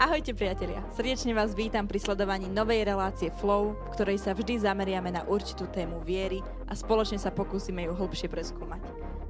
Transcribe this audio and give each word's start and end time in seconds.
Ahojte 0.00 0.32
priatelia, 0.32 0.80
srdečne 0.96 1.36
vás 1.36 1.52
vítam 1.52 1.84
pri 1.84 2.00
sledovaní 2.00 2.48
novej 2.48 2.88
relácie 2.88 3.28
Flow, 3.36 3.76
v 3.76 3.88
ktorej 3.92 4.16
sa 4.16 4.32
vždy 4.32 4.64
zameriame 4.64 5.12
na 5.12 5.28
určitú 5.28 5.68
tému 5.68 6.00
viery 6.00 6.40
a 6.64 6.72
spoločne 6.72 7.20
sa 7.20 7.28
pokúsime 7.28 7.84
ju 7.84 7.92
hlbšie 7.92 8.32
preskúmať. 8.32 8.80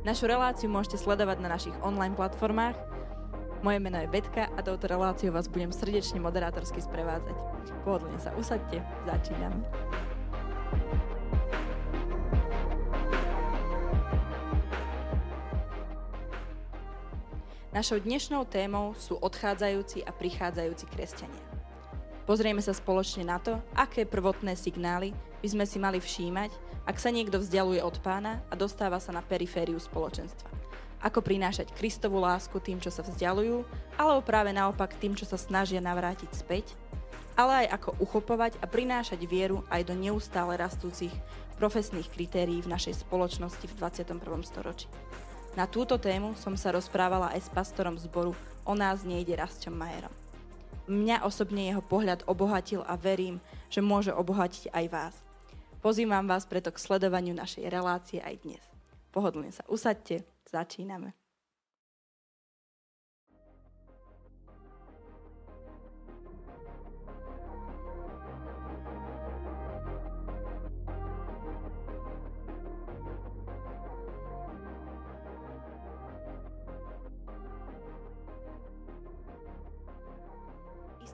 Našu 0.06 0.30
reláciu 0.30 0.70
môžete 0.70 1.02
sledovať 1.02 1.42
na 1.42 1.58
našich 1.58 1.74
online 1.82 2.14
platformách. 2.14 2.78
Moje 3.66 3.82
meno 3.82 3.98
je 3.98 4.14
Betka 4.14 4.46
a 4.46 4.62
touto 4.62 4.86
reláciou 4.86 5.34
vás 5.34 5.50
budem 5.50 5.74
srdečne 5.74 6.22
moderátorsky 6.22 6.78
sprevádzať. 6.78 7.34
Pohodlne 7.82 8.22
sa 8.22 8.30
usadte, 8.38 8.78
začíname. 9.10 9.66
Našou 17.70 18.02
dnešnou 18.02 18.50
témou 18.50 18.98
sú 18.98 19.14
odchádzajúci 19.22 20.02
a 20.02 20.10
prichádzajúci 20.10 20.90
kresťania. 20.90 21.38
Pozrieme 22.26 22.58
sa 22.58 22.74
spoločne 22.74 23.22
na 23.22 23.38
to, 23.38 23.62
aké 23.78 24.02
prvotné 24.02 24.58
signály 24.58 25.14
by 25.38 25.48
sme 25.54 25.62
si 25.70 25.78
mali 25.78 26.02
všímať, 26.02 26.50
ak 26.82 26.98
sa 26.98 27.14
niekto 27.14 27.38
vzdialuje 27.38 27.78
od 27.78 27.94
pána 28.02 28.42
a 28.50 28.58
dostáva 28.58 28.98
sa 28.98 29.14
na 29.14 29.22
perifériu 29.22 29.78
spoločenstva. 29.78 30.50
Ako 30.98 31.22
prinášať 31.22 31.70
Kristovú 31.70 32.18
lásku 32.18 32.58
tým, 32.58 32.82
čo 32.82 32.90
sa 32.90 33.06
vzdialujú, 33.06 33.62
alebo 33.94 34.18
práve 34.26 34.50
naopak 34.50 34.98
tým, 34.98 35.14
čo 35.14 35.22
sa 35.22 35.38
snažia 35.38 35.78
navrátiť 35.78 36.30
späť, 36.34 36.74
ale 37.38 37.70
aj 37.70 37.78
ako 37.78 37.90
uchopovať 38.02 38.58
a 38.58 38.66
prinášať 38.66 39.22
vieru 39.30 39.62
aj 39.70 39.86
do 39.86 39.94
neustále 39.94 40.58
rastúcich 40.58 41.14
profesných 41.54 42.10
kritérií 42.10 42.66
v 42.66 42.72
našej 42.74 43.06
spoločnosti 43.06 43.62
v 43.62 43.74
21. 43.78 44.18
storočí. 44.42 44.90
Na 45.58 45.66
túto 45.66 45.98
tému 45.98 46.38
som 46.38 46.54
sa 46.54 46.70
rozprávala 46.70 47.34
aj 47.34 47.46
s 47.46 47.48
pastorom 47.50 47.98
zboru 47.98 48.38
O 48.62 48.78
nás 48.78 49.02
nejde 49.02 49.34
Rastom 49.34 49.74
Majerom. 49.74 50.12
Mňa 50.86 51.26
osobne 51.26 51.66
jeho 51.66 51.82
pohľad 51.82 52.26
obohatil 52.26 52.86
a 52.86 52.94
verím, 52.94 53.42
že 53.66 53.82
môže 53.82 54.14
obohatiť 54.14 54.70
aj 54.70 54.86
vás. 54.90 55.14
Pozývam 55.80 56.26
vás 56.26 56.46
preto 56.46 56.70
k 56.70 56.82
sledovaniu 56.82 57.34
našej 57.34 57.66
relácie 57.66 58.18
aj 58.22 58.42
dnes. 58.46 58.64
Pohodlne 59.10 59.50
sa 59.50 59.66
usadte, 59.66 60.22
začíname. 60.46 61.19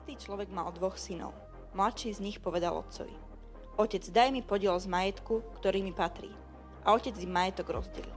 Istý 0.07 0.23
človek 0.31 0.55
mal 0.55 0.71
dvoch 0.71 0.95
synov. 0.95 1.35
Mladší 1.75 2.15
z 2.15 2.23
nich 2.23 2.39
povedal 2.39 2.79
otcovi. 2.79 3.11
Otec, 3.75 4.07
daj 4.07 4.31
mi 4.31 4.39
podiel 4.39 4.79
z 4.79 4.87
majetku, 4.87 5.43
ktorý 5.59 5.83
mi 5.83 5.91
patrí. 5.91 6.31
A 6.87 6.95
otec 6.95 7.11
im 7.19 7.27
majetok 7.27 7.75
rozdelil. 7.75 8.15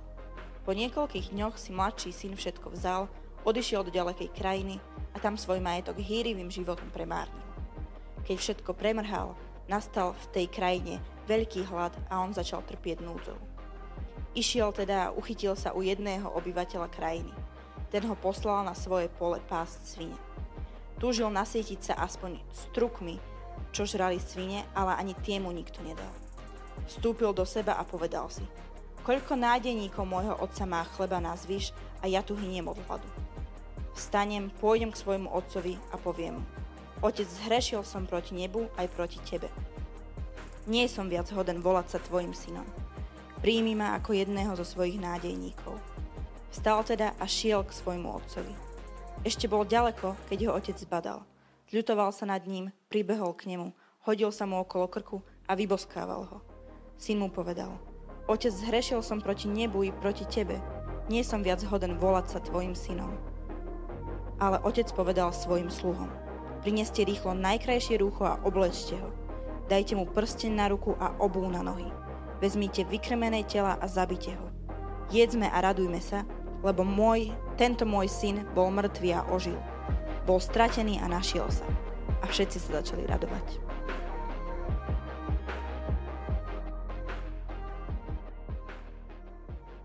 Po 0.62 0.70
niekoľkých 0.70 1.34
dňoch 1.34 1.58
si 1.58 1.74
mladší 1.74 2.14
syn 2.14 2.38
všetko 2.38 2.78
vzal, 2.78 3.10
odišiel 3.42 3.82
do 3.82 3.90
ďalekej 3.90 4.30
krajiny 4.30 4.78
a 5.10 5.18
tam 5.18 5.34
svoj 5.34 5.58
majetok 5.58 5.98
hýrivým 5.98 6.46
životom 6.46 6.86
premárnil. 6.94 7.42
Keď 8.22 8.36
všetko 8.38 8.70
premrhal, 8.70 9.34
nastal 9.66 10.14
v 10.14 10.26
tej 10.30 10.46
krajine 10.46 11.02
veľký 11.26 11.66
hlad 11.74 11.90
a 12.06 12.22
on 12.22 12.30
začal 12.30 12.62
trpieť 12.62 13.02
núdzou. 13.02 13.42
Išiel 14.38 14.70
teda 14.70 15.10
a 15.10 15.14
uchytil 15.18 15.58
sa 15.58 15.74
u 15.74 15.82
jedného 15.82 16.30
obyvateľa 16.38 16.86
krajiny. 16.86 17.34
Ten 17.90 18.06
ho 18.06 18.14
poslal 18.14 18.62
na 18.62 18.78
svoje 18.78 19.10
pole 19.10 19.42
pásť 19.50 19.98
svine. 19.98 20.29
Túžil 21.00 21.32
nasýtiť 21.32 21.80
sa 21.80 21.94
aspoň 22.04 22.36
strukmi, 22.52 23.16
čo 23.72 23.88
žrali 23.88 24.20
svine, 24.20 24.68
ale 24.76 25.00
ani 25.00 25.16
tie 25.24 25.40
mu 25.40 25.48
nikto 25.48 25.80
nedal. 25.80 26.12
Vstúpil 26.84 27.32
do 27.32 27.48
seba 27.48 27.80
a 27.80 27.88
povedal 27.88 28.28
si, 28.28 28.44
koľko 29.02 29.34
nádeníkov 29.34 30.04
môjho 30.04 30.36
otca 30.36 30.68
má 30.68 30.84
chleba 30.92 31.16
na 31.16 31.32
zvyš 31.32 31.72
a 32.04 32.06
ja 32.06 32.20
tu 32.20 32.36
hyniem 32.36 32.68
od 32.68 32.76
hladu. 32.84 33.08
Vstanem, 33.96 34.52
pôjdem 34.60 34.92
k 34.92 35.00
svojmu 35.00 35.32
otcovi 35.32 35.80
a 35.90 35.96
poviem 35.96 36.38
mu, 36.38 36.44
Otec, 37.00 37.24
zhrešil 37.24 37.80
som 37.80 38.04
proti 38.04 38.36
nebu 38.36 38.68
aj 38.76 38.92
proti 38.92 39.16
tebe. 39.24 39.48
Nie 40.68 40.84
som 40.84 41.08
viac 41.08 41.32
hoden 41.32 41.64
volať 41.64 41.96
sa 41.96 41.98
tvojim 42.04 42.36
synom. 42.36 42.68
Príjmi 43.40 43.72
ma 43.72 43.96
ako 43.96 44.12
jedného 44.12 44.52
zo 44.52 44.68
svojich 44.68 45.00
nádejníkov. 45.00 45.80
Vstal 46.52 46.84
teda 46.84 47.16
a 47.16 47.24
šiel 47.24 47.64
k 47.64 47.72
svojmu 47.72 48.04
otcovi. 48.20 48.52
Ešte 49.20 49.44
bol 49.44 49.68
ďaleko, 49.68 50.16
keď 50.32 50.38
ho 50.48 50.56
otec 50.56 50.76
zbadal. 50.80 51.20
Zľutoval 51.68 52.08
sa 52.16 52.24
nad 52.24 52.40
ním, 52.48 52.72
pribehol 52.88 53.36
k 53.36 53.52
nemu, 53.52 53.76
hodil 54.08 54.32
sa 54.32 54.48
mu 54.48 54.56
okolo 54.64 54.88
krku 54.88 55.20
a 55.44 55.52
vyboskával 55.52 56.24
ho. 56.24 56.38
Syn 56.96 57.20
mu 57.20 57.28
povedal, 57.28 57.76
Otec, 58.30 58.54
zhrešil 58.54 59.02
som 59.02 59.18
proti 59.18 59.50
nebu 59.50 59.82
i 59.82 59.90
proti 59.90 60.22
tebe. 60.22 60.54
Nie 61.10 61.26
som 61.26 61.42
viac 61.42 61.58
hoden 61.66 61.98
volať 61.98 62.26
sa 62.30 62.38
tvojim 62.38 62.78
synom. 62.78 63.10
Ale 64.38 64.62
otec 64.62 64.86
povedal 64.94 65.34
svojim 65.34 65.66
sluhom, 65.66 66.06
prineste 66.62 67.02
rýchlo 67.02 67.34
najkrajšie 67.34 67.98
rúcho 67.98 68.22
a 68.22 68.38
oblečte 68.46 68.94
ho. 68.94 69.10
Dajte 69.66 69.98
mu 69.98 70.06
prsten 70.06 70.54
na 70.54 70.70
ruku 70.70 70.94
a 71.02 71.10
obú 71.18 71.42
na 71.50 71.60
nohy. 71.66 71.90
Vezmite 72.38 72.86
vykrmené 72.86 73.42
tela 73.50 73.74
a 73.82 73.86
zabite 73.90 74.30
ho. 74.38 74.46
Jedzme 75.10 75.50
a 75.50 75.58
radujme 75.58 75.98
sa, 75.98 76.22
lebo 76.60 76.84
môj, 76.84 77.32
tento 77.56 77.88
môj 77.88 78.08
syn 78.08 78.44
bol 78.52 78.68
mŕtvý 78.68 79.10
a 79.16 79.24
ožil. 79.32 79.56
Bol 80.28 80.36
stratený 80.36 81.00
a 81.00 81.08
našiel 81.08 81.48
sa. 81.48 81.64
A 82.20 82.28
všetci 82.28 82.60
sa 82.60 82.84
začali 82.84 83.08
radovať. 83.08 83.46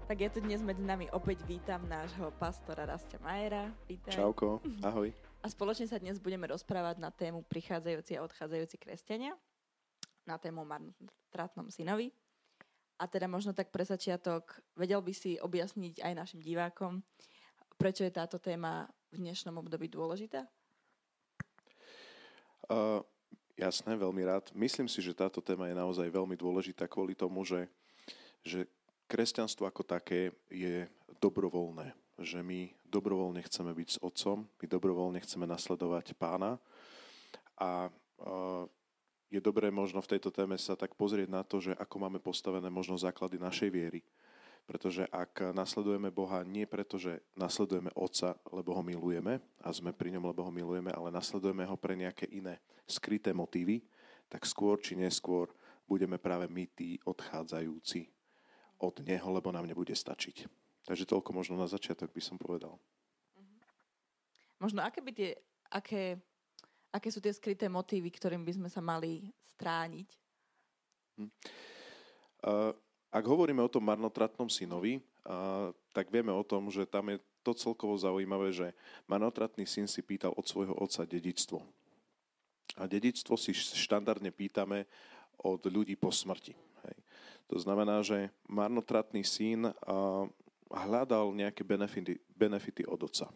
Tak 0.06 0.18
ja 0.22 0.30
tu 0.30 0.40
dnes 0.40 0.62
medzi 0.62 0.86
nami 0.86 1.10
opäť 1.12 1.42
vítam 1.50 1.82
nášho 1.90 2.30
pastora 2.38 2.86
Rastia 2.86 3.18
Majera. 3.20 3.68
Vítaj. 3.90 4.14
Čauko, 4.14 4.62
ahoj. 4.86 5.10
A 5.42 5.46
spoločne 5.50 5.90
sa 5.90 5.98
dnes 5.98 6.22
budeme 6.22 6.46
rozprávať 6.46 7.02
na 7.02 7.10
tému 7.10 7.42
prichádzajúci 7.50 8.16
a 8.16 8.24
odchádzajúci 8.24 8.78
kresťania, 8.80 9.34
na 10.24 10.38
tému 10.38 10.62
marnotratnom 10.62 11.68
synovi. 11.74 12.14
A 12.96 13.12
teda 13.12 13.28
možno 13.28 13.52
tak 13.52 13.76
pre 13.76 13.84
začiatok, 13.84 14.56
vedel 14.80 15.04
by 15.04 15.12
si 15.12 15.36
objasniť 15.36 16.00
aj 16.00 16.14
našim 16.16 16.40
divákom, 16.40 17.04
prečo 17.76 18.08
je 18.08 18.14
táto 18.16 18.40
téma 18.40 18.88
v 19.12 19.20
dnešnom 19.20 19.60
období 19.60 19.92
dôležitá? 19.92 20.48
Uh, 22.72 23.04
jasné, 23.60 24.00
veľmi 24.00 24.24
rád. 24.24 24.50
Myslím 24.56 24.88
si, 24.88 25.04
že 25.04 25.12
táto 25.12 25.44
téma 25.44 25.68
je 25.68 25.76
naozaj 25.76 26.08
veľmi 26.08 26.40
dôležitá 26.40 26.88
kvôli 26.88 27.20
tomu, 27.20 27.44
že, 27.44 27.68
že 28.48 28.64
kresťanstvo 29.12 29.68
ako 29.68 29.84
také 29.84 30.32
je 30.48 30.88
dobrovoľné. 31.20 31.92
Že 32.16 32.48
my 32.48 32.72
dobrovoľne 32.88 33.44
chceme 33.44 33.76
byť 33.76 33.90
s 33.92 33.98
otcom, 34.00 34.48
my 34.48 34.66
dobrovoľne 34.72 35.20
chceme 35.20 35.44
nasledovať 35.44 36.16
pána 36.16 36.56
a 37.60 37.92
uh, 37.92 38.64
je 39.30 39.42
dobré 39.42 39.74
možno 39.74 40.02
v 40.02 40.18
tejto 40.18 40.30
téme 40.30 40.56
sa 40.56 40.78
tak 40.78 40.94
pozrieť 40.94 41.30
na 41.30 41.42
to, 41.42 41.58
že 41.58 41.74
ako 41.76 41.96
máme 41.98 42.20
postavené 42.22 42.70
možno 42.70 42.96
základy 42.96 43.42
našej 43.42 43.70
viery. 43.74 44.02
Pretože 44.66 45.06
ak 45.14 45.54
nasledujeme 45.54 46.10
Boha 46.10 46.42
nie 46.42 46.66
preto, 46.66 46.98
že 46.98 47.22
nasledujeme 47.38 47.94
Otca, 47.94 48.34
lebo 48.50 48.74
ho 48.74 48.82
milujeme 48.82 49.38
a 49.62 49.70
sme 49.70 49.94
pri 49.94 50.10
ňom, 50.18 50.26
lebo 50.26 50.42
ho 50.42 50.50
milujeme, 50.50 50.90
ale 50.90 51.14
nasledujeme 51.14 51.62
ho 51.70 51.78
pre 51.78 51.94
nejaké 51.94 52.26
iné 52.34 52.58
skryté 52.90 53.30
motívy, 53.30 53.86
tak 54.26 54.42
skôr 54.50 54.82
či 54.82 54.98
neskôr 54.98 55.54
budeme 55.86 56.18
práve 56.18 56.50
my 56.50 56.66
tí 56.74 56.98
odchádzajúci 57.06 58.10
od 58.82 58.96
Neho, 59.06 59.30
lebo 59.30 59.54
nám 59.54 59.70
nebude 59.70 59.94
stačiť. 59.94 60.50
Takže 60.86 61.06
toľko 61.06 61.30
možno 61.34 61.62
na 61.62 61.70
začiatok 61.70 62.10
by 62.10 62.22
som 62.22 62.42
povedal. 62.42 62.82
Mhm. 63.38 63.58
Možno 64.66 64.82
aké 64.82 65.00
by 65.06 65.12
tie, 65.14 65.32
aké 65.70 66.18
aké 66.96 67.12
sú 67.12 67.20
tie 67.20 67.36
skryté 67.36 67.68
motívy, 67.68 68.08
ktorým 68.08 68.48
by 68.48 68.56
sme 68.56 68.70
sa 68.72 68.80
mali 68.80 69.28
strániť? 69.56 70.10
Hm. 71.20 71.32
Ak 73.12 73.24
hovoríme 73.28 73.60
o 73.60 73.72
tom 73.72 73.84
marnotratnom 73.84 74.48
synovi, 74.48 75.04
tak 75.92 76.08
vieme 76.08 76.32
o 76.32 76.44
tom, 76.44 76.72
že 76.72 76.88
tam 76.88 77.12
je 77.12 77.20
to 77.44 77.54
celkovo 77.54 77.94
zaujímavé, 78.00 78.56
že 78.56 78.68
marnotratný 79.06 79.68
syn 79.68 79.86
si 79.86 80.02
pýtal 80.02 80.34
od 80.34 80.48
svojho 80.48 80.74
otca 80.76 81.06
dedictvo. 81.06 81.62
A 82.76 82.90
dedictvo 82.90 83.38
si 83.38 83.54
štandardne 83.56 84.34
pýtame 84.34 84.90
od 85.40 85.62
ľudí 85.70 85.96
po 85.96 86.10
smrti. 86.12 86.58
Hej. 86.90 86.98
To 87.54 87.58
znamená, 87.62 88.02
že 88.02 88.34
marnotratný 88.50 89.22
syn 89.24 89.72
hľadal 90.68 91.32
nejaké 91.32 91.62
benefity, 91.62 92.18
benefity 92.34 92.84
od 92.90 93.06
otca. 93.06 93.30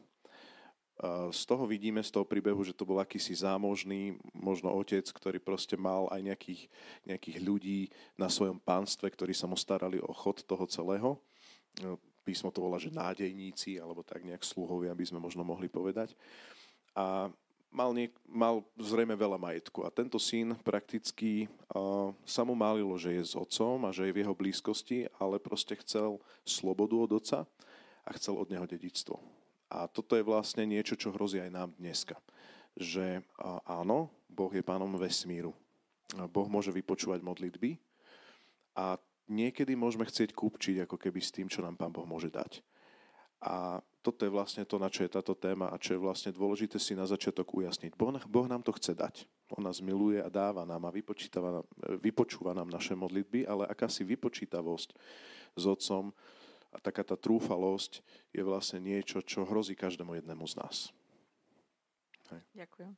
Z 1.32 1.48
toho 1.48 1.64
vidíme, 1.64 2.04
z 2.04 2.12
toho 2.12 2.28
príbehu, 2.28 2.60
že 2.60 2.76
to 2.76 2.84
bol 2.84 3.00
akýsi 3.00 3.32
zámožný, 3.32 4.20
možno 4.36 4.76
otec, 4.76 5.08
ktorý 5.08 5.40
proste 5.40 5.80
mal 5.80 6.12
aj 6.12 6.20
nejakých, 6.20 6.62
nejakých 7.08 7.38
ľudí 7.40 7.82
na 8.20 8.28
svojom 8.28 8.60
pánstve, 8.60 9.08
ktorí 9.08 9.32
sa 9.32 9.48
mu 9.48 9.56
starali 9.56 9.96
o 10.04 10.12
chod 10.12 10.44
toho 10.44 10.68
celého. 10.68 11.16
Písmo 12.28 12.52
to 12.52 12.60
volá, 12.60 12.76
že 12.76 12.92
nádejníci, 12.92 13.80
alebo 13.80 14.04
tak 14.04 14.28
nejak 14.28 14.44
sluhovia 14.44 14.92
by 14.92 15.06
sme 15.08 15.24
možno 15.24 15.48
mohli 15.48 15.72
povedať. 15.72 16.20
A 16.92 17.32
mal, 17.72 17.96
niek- 17.96 18.20
mal 18.28 18.60
zrejme 18.76 19.16
veľa 19.16 19.40
majetku 19.40 19.88
a 19.88 19.94
tento 19.96 20.20
syn 20.20 20.52
prakticky 20.68 21.48
uh, 21.72 22.12
sa 22.28 22.44
mu 22.44 22.60
málilo, 22.60 22.92
že 23.00 23.16
je 23.16 23.24
s 23.24 23.40
otcom 23.40 23.88
a 23.88 23.96
že 23.96 24.12
je 24.12 24.16
v 24.20 24.22
jeho 24.28 24.36
blízkosti, 24.36 25.08
ale 25.16 25.40
proste 25.40 25.80
chcel 25.80 26.20
slobodu 26.44 27.00
od 27.00 27.12
otca 27.24 27.40
a 28.04 28.10
chcel 28.20 28.36
od 28.36 28.52
neho 28.52 28.68
dedičstvo. 28.68 29.39
A 29.70 29.86
toto 29.86 30.18
je 30.18 30.26
vlastne 30.26 30.66
niečo, 30.66 30.98
čo 30.98 31.14
hrozí 31.14 31.38
aj 31.38 31.52
nám 31.54 31.70
dneska. 31.78 32.18
Že 32.74 33.22
áno, 33.70 34.10
Boh 34.26 34.50
je 34.50 34.66
pánom 34.66 34.90
vesmíru. 34.98 35.54
Boh 36.34 36.48
môže 36.50 36.74
vypočúvať 36.74 37.22
modlitby 37.22 37.78
a 38.74 38.98
niekedy 39.30 39.78
môžeme 39.78 40.10
chcieť 40.10 40.34
kúpčiť 40.34 40.90
ako 40.90 40.98
keby 40.98 41.22
s 41.22 41.30
tým, 41.30 41.46
čo 41.46 41.62
nám 41.62 41.78
Pán 41.78 41.94
Boh 41.94 42.10
môže 42.10 42.34
dať. 42.34 42.66
A 43.40 43.80
toto 44.04 44.28
je 44.28 44.32
vlastne 44.34 44.68
to, 44.68 44.76
na 44.82 44.92
čo 44.92 45.08
je 45.08 45.16
táto 45.16 45.32
téma 45.32 45.72
a 45.72 45.80
čo 45.80 45.96
je 45.96 46.04
vlastne 46.04 46.36
dôležité 46.36 46.76
si 46.76 46.92
na 46.92 47.08
začiatok 47.08 47.48
ujasniť. 47.56 47.96
Boh, 47.96 48.12
boh 48.28 48.48
nám 48.50 48.66
to 48.66 48.76
chce 48.76 48.98
dať. 48.98 49.30
On 49.56 49.64
nás 49.64 49.80
miluje 49.80 50.20
a 50.20 50.28
dáva 50.28 50.68
nám 50.68 50.90
a 50.90 50.94
vypočúva 52.04 52.52
nám 52.52 52.68
naše 52.68 52.98
modlitby, 53.00 53.48
ale 53.48 53.70
akási 53.70 54.04
vypočítavosť 54.04 54.90
s 55.56 55.64
Otcom 55.64 56.12
a 56.70 56.78
taká 56.78 57.02
tá 57.02 57.18
trúfalosť 57.18 58.06
je 58.30 58.42
vlastne 58.46 58.80
niečo, 58.82 59.26
čo 59.26 59.46
hrozí 59.46 59.74
každému 59.74 60.22
jednému 60.22 60.46
z 60.46 60.56
nás. 60.62 60.76
Hej. 62.30 62.42
Ďakujem. 62.66 62.94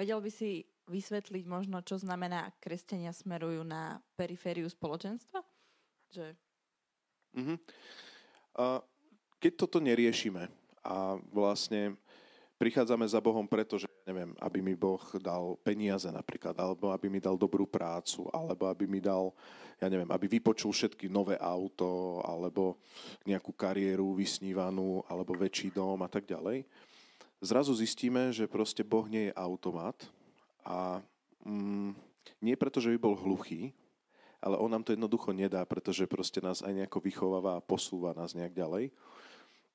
Vedel 0.00 0.18
by 0.24 0.30
si 0.32 0.64
vysvetliť 0.88 1.44
možno, 1.44 1.84
čo 1.84 2.00
znamená, 2.00 2.56
kresťania 2.58 3.12
smerujú 3.12 3.62
na 3.62 4.00
perifériu 4.16 4.66
spoločenstva? 4.66 5.44
Že... 6.10 6.34
Uh-huh. 7.36 7.56
Uh, 8.56 8.80
keď 9.38 9.52
toto 9.54 9.78
neriešime 9.78 10.48
a 10.82 11.20
vlastne 11.30 12.00
prichádzame 12.60 13.08
za 13.08 13.24
Bohom 13.24 13.48
preto, 13.48 13.80
že 13.80 13.88
neviem, 14.04 14.36
aby 14.36 14.60
mi 14.60 14.76
Boh 14.76 15.00
dal 15.16 15.56
peniaze 15.64 16.12
napríklad, 16.12 16.52
alebo 16.60 16.92
aby 16.92 17.08
mi 17.08 17.16
dal 17.16 17.40
dobrú 17.40 17.64
prácu, 17.64 18.28
alebo 18.28 18.68
aby 18.68 18.84
mi 18.84 19.00
dal, 19.00 19.32
ja 19.80 19.88
neviem, 19.88 20.12
aby 20.12 20.28
vypočul 20.28 20.68
všetky 20.68 21.08
nové 21.08 21.40
auto, 21.40 22.20
alebo 22.20 22.76
nejakú 23.24 23.56
kariéru 23.56 24.12
vysnívanú, 24.12 25.00
alebo 25.08 25.32
väčší 25.32 25.72
dom 25.72 26.04
a 26.04 26.08
tak 26.12 26.28
ďalej. 26.28 26.68
Zrazu 27.40 27.72
zistíme, 27.72 28.28
že 28.36 28.44
proste 28.44 28.84
Boh 28.84 29.08
nie 29.08 29.32
je 29.32 29.38
automat 29.40 29.96
a 30.60 31.00
mm, 31.48 31.96
nie 32.44 32.60
preto, 32.60 32.76
že 32.76 32.92
by 32.92 32.98
bol 33.00 33.16
hluchý, 33.16 33.72
ale 34.44 34.60
on 34.60 34.68
nám 34.68 34.84
to 34.84 34.92
jednoducho 34.92 35.32
nedá, 35.32 35.64
pretože 35.64 36.04
proste 36.04 36.44
nás 36.44 36.60
aj 36.60 36.76
nejako 36.76 37.00
vychováva 37.00 37.56
a 37.56 37.64
posúva 37.64 38.12
nás 38.12 38.36
nejak 38.36 38.52
ďalej 38.52 38.92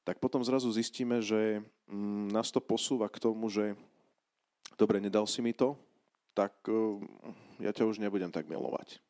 tak 0.06 0.22
potom 0.22 0.46
zrazu 0.46 0.70
zistíme, 0.70 1.18
že 1.20 1.66
mm, 1.90 2.30
nás 2.30 2.54
to 2.54 2.62
posúva 2.62 3.10
k 3.10 3.18
tomu, 3.18 3.50
že 3.50 3.74
dobre, 4.78 5.02
nedal 5.02 5.26
si 5.26 5.42
mi 5.42 5.52
to, 5.52 5.74
tak 6.38 6.54
e, 6.70 7.02
ja 7.66 7.74
ťa 7.74 7.90
už 7.90 7.98
nebudem 7.98 8.30
tak 8.30 8.46
milovať. 8.46 9.02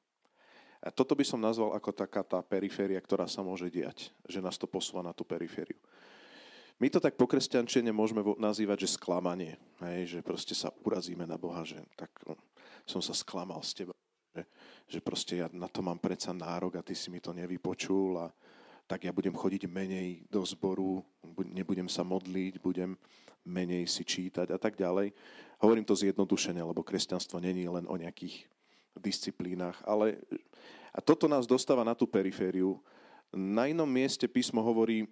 A 0.80 0.94
toto 0.94 1.12
by 1.18 1.28
som 1.28 1.44
nazval 1.44 1.76
ako 1.76 1.92
taká 1.92 2.24
tá 2.24 2.40
periféria, 2.40 3.02
ktorá 3.02 3.28
sa 3.28 3.44
môže 3.44 3.68
diať, 3.68 4.14
že 4.24 4.40
nás 4.40 4.56
to 4.56 4.72
posúva 4.72 5.04
na 5.04 5.12
tú 5.12 5.28
perifériu. 5.28 5.76
My 6.80 6.88
to 6.92 7.00
tak 7.02 7.20
po 7.20 7.28
kresťančine 7.28 7.92
môžeme 7.92 8.22
nazývať, 8.36 8.86
že 8.86 8.96
sklamanie. 9.00 9.56
Hej, 9.80 10.16
že 10.16 10.20
proste 10.20 10.54
sa 10.56 10.72
urazíme 10.84 11.24
na 11.24 11.40
Boha, 11.40 11.64
že 11.64 11.80
tak 11.96 12.12
no, 12.28 12.36
som 12.84 13.00
sa 13.00 13.16
sklamal 13.16 13.64
z 13.64 13.84
teba. 13.84 13.96
Že, 14.36 14.44
že 14.92 15.00
proste 15.00 15.34
ja 15.40 15.48
na 15.56 15.72
to 15.72 15.80
mám 15.80 15.98
predsa 15.98 16.36
nárok 16.36 16.80
a 16.80 16.86
ty 16.86 16.92
si 16.92 17.08
mi 17.08 17.24
to 17.24 17.32
nevypočul 17.32 18.20
a, 18.20 18.28
tak 18.86 19.06
ja 19.06 19.12
budem 19.14 19.34
chodiť 19.34 19.66
menej 19.66 20.30
do 20.30 20.46
zboru, 20.46 21.02
nebudem 21.42 21.90
sa 21.90 22.06
modliť, 22.06 22.62
budem 22.62 22.94
menej 23.46 23.86
si 23.90 24.06
čítať 24.06 24.54
a 24.54 24.58
tak 24.58 24.78
ďalej. 24.78 25.14
Hovorím 25.62 25.86
to 25.86 25.98
zjednodušene, 25.98 26.62
lebo 26.62 26.86
kresťanstvo 26.86 27.42
není 27.42 27.66
len 27.70 27.86
o 27.90 27.96
nejakých 27.98 28.46
disciplínach, 28.98 29.82
ale 29.84 30.22
a 30.96 31.04
toto 31.04 31.28
nás 31.28 31.44
dostáva 31.44 31.84
na 31.84 31.92
tú 31.92 32.08
perifériu. 32.08 32.80
Na 33.36 33.68
inom 33.68 33.90
mieste 33.90 34.32
písmo 34.32 34.64
hovorí, 34.64 35.04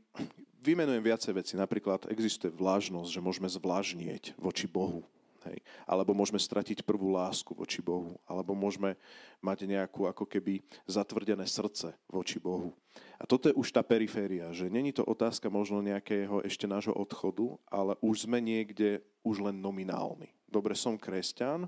vymenujem 0.64 1.04
viacej 1.04 1.34
veci, 1.36 1.54
napríklad 1.60 2.08
existuje 2.08 2.56
vlážnosť, 2.56 3.12
že 3.12 3.20
môžeme 3.20 3.52
zvlážnieť 3.52 4.40
voči 4.40 4.64
Bohu. 4.64 5.04
Hej. 5.50 5.60
Alebo 5.84 6.16
môžeme 6.16 6.40
stratiť 6.40 6.88
prvú 6.88 7.12
lásku 7.12 7.52
voči 7.52 7.84
Bohu. 7.84 8.16
Alebo 8.24 8.56
môžeme 8.56 8.96
mať 9.44 9.68
nejakú 9.68 10.08
ako 10.08 10.24
keby 10.24 10.64
zatvrdené 10.88 11.44
srdce 11.44 11.92
voči 12.08 12.40
Bohu. 12.40 12.72
A 13.20 13.28
toto 13.28 13.52
je 13.52 13.58
už 13.58 13.76
tá 13.76 13.84
periféria, 13.84 14.52
že 14.56 14.72
není 14.72 14.96
to 14.96 15.04
otázka 15.04 15.52
možno 15.52 15.84
nejakého 15.84 16.44
ešte 16.46 16.70
nášho 16.70 16.96
odchodu, 16.96 17.60
ale 17.68 18.00
už 18.00 18.28
sme 18.30 18.40
niekde 18.40 19.04
už 19.24 19.44
len 19.44 19.60
nominálni. 19.60 20.32
Dobre, 20.48 20.78
som 20.78 21.00
kresťan, 21.00 21.66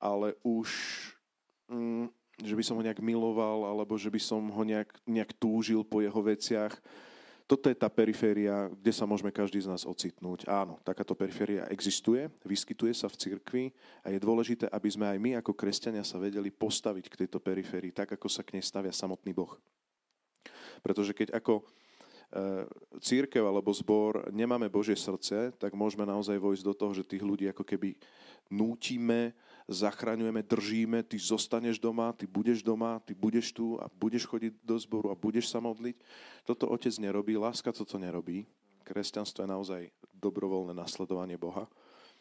ale 0.00 0.38
už, 0.40 0.70
mm, 1.68 2.08
že 2.40 2.54
by 2.56 2.62
som 2.64 2.76
ho 2.78 2.86
nejak 2.86 3.02
miloval, 3.04 3.68
alebo 3.68 3.98
že 3.98 4.08
by 4.08 4.20
som 4.22 4.42
ho 4.48 4.62
nejak, 4.64 4.90
nejak 5.04 5.36
túžil 5.36 5.84
po 5.84 6.00
jeho 6.00 6.20
veciach, 6.22 6.72
toto 7.46 7.70
je 7.70 7.78
tá 7.78 7.86
periféria, 7.86 8.66
kde 8.74 8.90
sa 8.90 9.06
môžeme 9.06 9.30
každý 9.30 9.62
z 9.62 9.70
nás 9.70 9.86
ocitnúť. 9.86 10.50
Áno, 10.50 10.82
takáto 10.82 11.14
periféria 11.14 11.70
existuje, 11.70 12.26
vyskytuje 12.42 12.90
sa 12.90 13.06
v 13.06 13.18
cirkvi 13.22 13.64
a 14.02 14.10
je 14.10 14.18
dôležité, 14.18 14.66
aby 14.66 14.88
sme 14.90 15.06
aj 15.06 15.18
my 15.22 15.30
ako 15.38 15.54
kresťania 15.54 16.02
sa 16.02 16.18
vedeli 16.18 16.50
postaviť 16.50 17.06
k 17.06 17.18
tejto 17.22 17.38
periférii, 17.38 17.94
tak 17.94 18.18
ako 18.18 18.26
sa 18.26 18.42
k 18.42 18.58
nej 18.58 18.66
stavia 18.66 18.90
samotný 18.90 19.30
Boh. 19.30 19.54
Pretože 20.82 21.14
keď 21.14 21.38
ako 21.38 21.62
e, 21.62 21.64
církev 22.98 23.46
alebo 23.46 23.70
zbor 23.70 24.26
nemáme 24.34 24.66
Božie 24.66 24.98
srdce, 24.98 25.54
tak 25.54 25.70
môžeme 25.78 26.02
naozaj 26.02 26.42
vojsť 26.42 26.66
do 26.66 26.74
toho, 26.74 26.92
že 26.98 27.06
tých 27.06 27.22
ľudí 27.22 27.46
ako 27.46 27.62
keby 27.62 27.94
nútime 28.50 29.38
zachraňujeme, 29.66 30.46
držíme, 30.46 31.02
ty 31.02 31.18
zostaneš 31.18 31.82
doma, 31.82 32.14
ty 32.14 32.26
budeš 32.26 32.62
doma, 32.62 33.02
ty 33.02 33.14
budeš 33.14 33.50
tu 33.50 33.74
a 33.82 33.90
budeš 33.90 34.26
chodiť 34.30 34.62
do 34.62 34.78
zboru 34.78 35.10
a 35.10 35.18
budeš 35.18 35.50
sa 35.50 35.58
modliť. 35.58 35.98
Toto 36.46 36.70
otec 36.70 36.94
nerobí, 37.02 37.34
láska 37.34 37.74
toto 37.74 37.98
nerobí. 37.98 38.46
Kresťanstvo 38.86 39.42
je 39.42 39.50
naozaj 39.50 39.82
dobrovoľné 40.14 40.70
nasledovanie 40.70 41.34
Boha. 41.34 41.66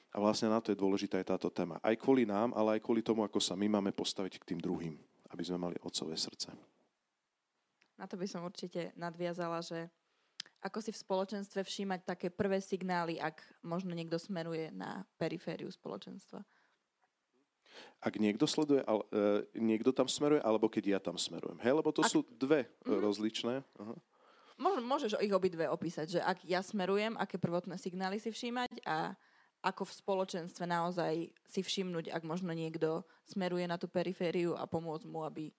A 0.10 0.18
vlastne 0.18 0.50
na 0.50 0.58
to 0.58 0.74
je 0.74 0.80
dôležitá 0.80 1.22
aj 1.22 1.38
táto 1.38 1.54
téma. 1.54 1.78
Aj 1.86 1.94
kvôli 1.94 2.26
nám, 2.26 2.56
ale 2.58 2.80
aj 2.80 2.82
kvôli 2.82 3.06
tomu, 3.06 3.22
ako 3.22 3.38
sa 3.38 3.54
my 3.54 3.70
máme 3.70 3.92
postaviť 3.94 4.42
k 4.42 4.48
tým 4.56 4.60
druhým, 4.64 4.96
aby 5.30 5.44
sme 5.46 5.62
mali 5.62 5.76
otcové 5.84 6.18
srdce. 6.18 6.50
Na 8.00 8.10
to 8.10 8.18
by 8.18 8.26
som 8.26 8.42
určite 8.42 8.96
nadviazala, 8.98 9.62
že 9.62 9.92
ako 10.66 10.82
si 10.82 10.90
v 10.90 11.02
spoločenstve 11.04 11.62
všímať 11.62 12.00
také 12.10 12.28
prvé 12.34 12.58
signály, 12.58 13.22
ak 13.22 13.38
možno 13.62 13.94
niekto 13.94 14.18
smeruje 14.18 14.74
na 14.74 15.06
perifériu 15.20 15.70
spoločenstva? 15.70 16.42
Ak 18.04 18.14
niekto 18.22 18.46
sleduje, 18.46 18.82
ale, 18.86 19.04
uh, 19.12 19.42
niekto 19.58 19.90
tam 19.96 20.06
smeruje, 20.06 20.42
alebo 20.44 20.70
keď 20.70 20.98
ja 20.98 21.00
tam 21.02 21.18
smerujem. 21.18 21.58
Hej, 21.62 21.74
lebo 21.80 21.90
to 21.90 22.06
ak... 22.06 22.12
sú 22.12 22.24
dve 22.36 22.68
mm-hmm. 22.68 23.02
rozličné. 23.02 23.56
Uh-huh. 23.80 23.98
Môžeš 24.86 25.20
ich 25.20 25.36
obidve 25.36 25.68
opísať, 25.68 26.08
že 26.16 26.20
ak 26.24 26.48
ja 26.48 26.64
smerujem, 26.64 27.20
aké 27.20 27.36
prvotné 27.36 27.76
signály 27.76 28.24
si 28.24 28.32
všímať 28.32 28.88
a 28.88 29.18
ako 29.66 29.90
v 29.90 29.98
spoločenstve 29.98 30.64
naozaj 30.70 31.34
si 31.50 31.62
všimnúť, 31.66 32.14
ak 32.14 32.22
možno 32.22 32.54
niekto 32.54 33.02
smeruje 33.26 33.66
na 33.66 33.82
tú 33.82 33.90
perifériu 33.90 34.54
a 34.54 34.70
pomôcť 34.70 35.10
mu, 35.10 35.26
aby, 35.26 35.50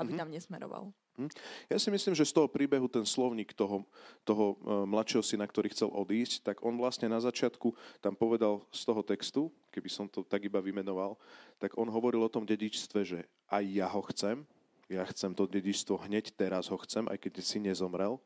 aby 0.00 0.16
mm-hmm. 0.16 0.18
tam 0.18 0.28
nesmeroval. 0.32 0.84
Hm? 1.20 1.28
Ja 1.68 1.76
si 1.76 1.92
myslím, 1.92 2.16
že 2.16 2.24
z 2.24 2.32
toho 2.32 2.48
príbehu 2.48 2.88
ten 2.88 3.04
slovník 3.04 3.52
toho, 3.52 3.84
toho 4.24 4.56
e, 4.56 4.88
mladšieho 4.88 5.20
syna, 5.20 5.44
ktorý 5.44 5.68
chcel 5.68 5.92
odísť, 5.92 6.40
tak 6.40 6.56
on 6.64 6.80
vlastne 6.80 7.12
na 7.12 7.20
začiatku 7.20 7.76
tam 8.00 8.16
povedal 8.16 8.64
z 8.72 8.82
toho 8.88 9.04
textu, 9.04 9.52
keby 9.68 9.88
som 9.92 10.08
to 10.08 10.24
tak 10.24 10.48
iba 10.48 10.64
vymenoval, 10.64 11.20
tak 11.60 11.76
on 11.76 11.92
hovoril 11.92 12.24
o 12.24 12.32
tom 12.32 12.48
dedičstve, 12.48 13.00
že 13.04 13.18
aj 13.52 13.64
ja 13.68 13.86
ho 13.92 14.00
chcem, 14.08 14.48
ja 14.88 15.04
chcem 15.08 15.36
to 15.36 15.44
dedičstvo 15.44 16.00
hneď 16.08 16.32
teraz 16.32 16.72
ho 16.72 16.80
chcem, 16.80 17.04
aj 17.12 17.20
keď 17.20 17.44
si 17.44 17.60
nezomrel, 17.60 18.16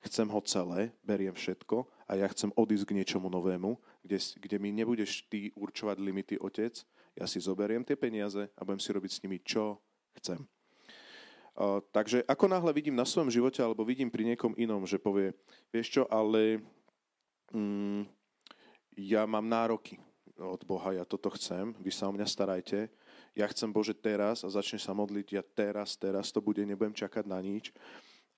chcem 0.00 0.24
ho 0.24 0.40
celé, 0.40 0.96
beriem 1.04 1.36
všetko 1.36 1.84
a 2.08 2.16
ja 2.16 2.26
chcem 2.32 2.48
odísť 2.56 2.88
k 2.88 2.96
niečomu 2.96 3.28
novému, 3.28 3.76
kde, 4.00 4.16
kde 4.40 4.56
mi 4.56 4.72
nebudeš 4.72 5.28
ty 5.28 5.52
určovať 5.52 5.96
limity, 6.00 6.40
otec, 6.40 6.72
ja 7.12 7.28
si 7.28 7.36
zoberiem 7.36 7.84
tie 7.84 8.00
peniaze 8.00 8.48
a 8.56 8.60
budem 8.64 8.80
si 8.80 8.90
robiť 8.96 9.12
s 9.12 9.20
nimi, 9.20 9.38
čo 9.44 9.76
chcem. 10.16 10.40
Takže 11.92 12.24
ako 12.24 12.48
náhle 12.48 12.72
vidím 12.72 12.96
na 12.96 13.04
svojom 13.04 13.28
živote 13.28 13.60
alebo 13.60 13.84
vidím 13.84 14.08
pri 14.08 14.24
niekom 14.32 14.56
inom, 14.56 14.88
že 14.88 14.96
povie, 14.96 15.36
vieš 15.68 16.00
čo, 16.00 16.02
ale 16.08 16.64
mm, 17.52 18.08
ja 18.96 19.28
mám 19.28 19.44
nároky 19.44 20.00
od 20.40 20.64
Boha, 20.64 20.96
ja 20.96 21.04
toto 21.04 21.28
chcem, 21.36 21.76
vy 21.84 21.92
sa 21.92 22.08
o 22.08 22.16
mňa 22.16 22.24
starajte, 22.24 22.88
ja 23.36 23.44
chcem 23.52 23.68
Bože 23.68 23.92
teraz 23.92 24.40
a 24.40 24.48
začne 24.48 24.80
sa 24.80 24.96
modliť, 24.96 25.36
ja 25.36 25.44
teraz, 25.44 26.00
teraz 26.00 26.32
to 26.32 26.40
bude, 26.40 26.64
nebudem 26.64 26.96
čakať 26.96 27.28
na 27.28 27.36
nič. 27.44 27.76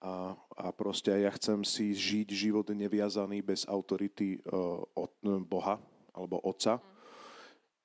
A, 0.02 0.34
a 0.58 0.74
proste 0.74 1.14
ja 1.14 1.30
chcem 1.30 1.62
si 1.62 1.94
žiť 1.94 2.26
život 2.34 2.66
neviazaný 2.74 3.38
bez 3.38 3.62
autority 3.70 4.42
uh, 4.50 4.82
od 4.98 5.14
Boha 5.46 5.78
alebo 6.10 6.42
Otca, 6.42 6.82
mm. 6.82 6.84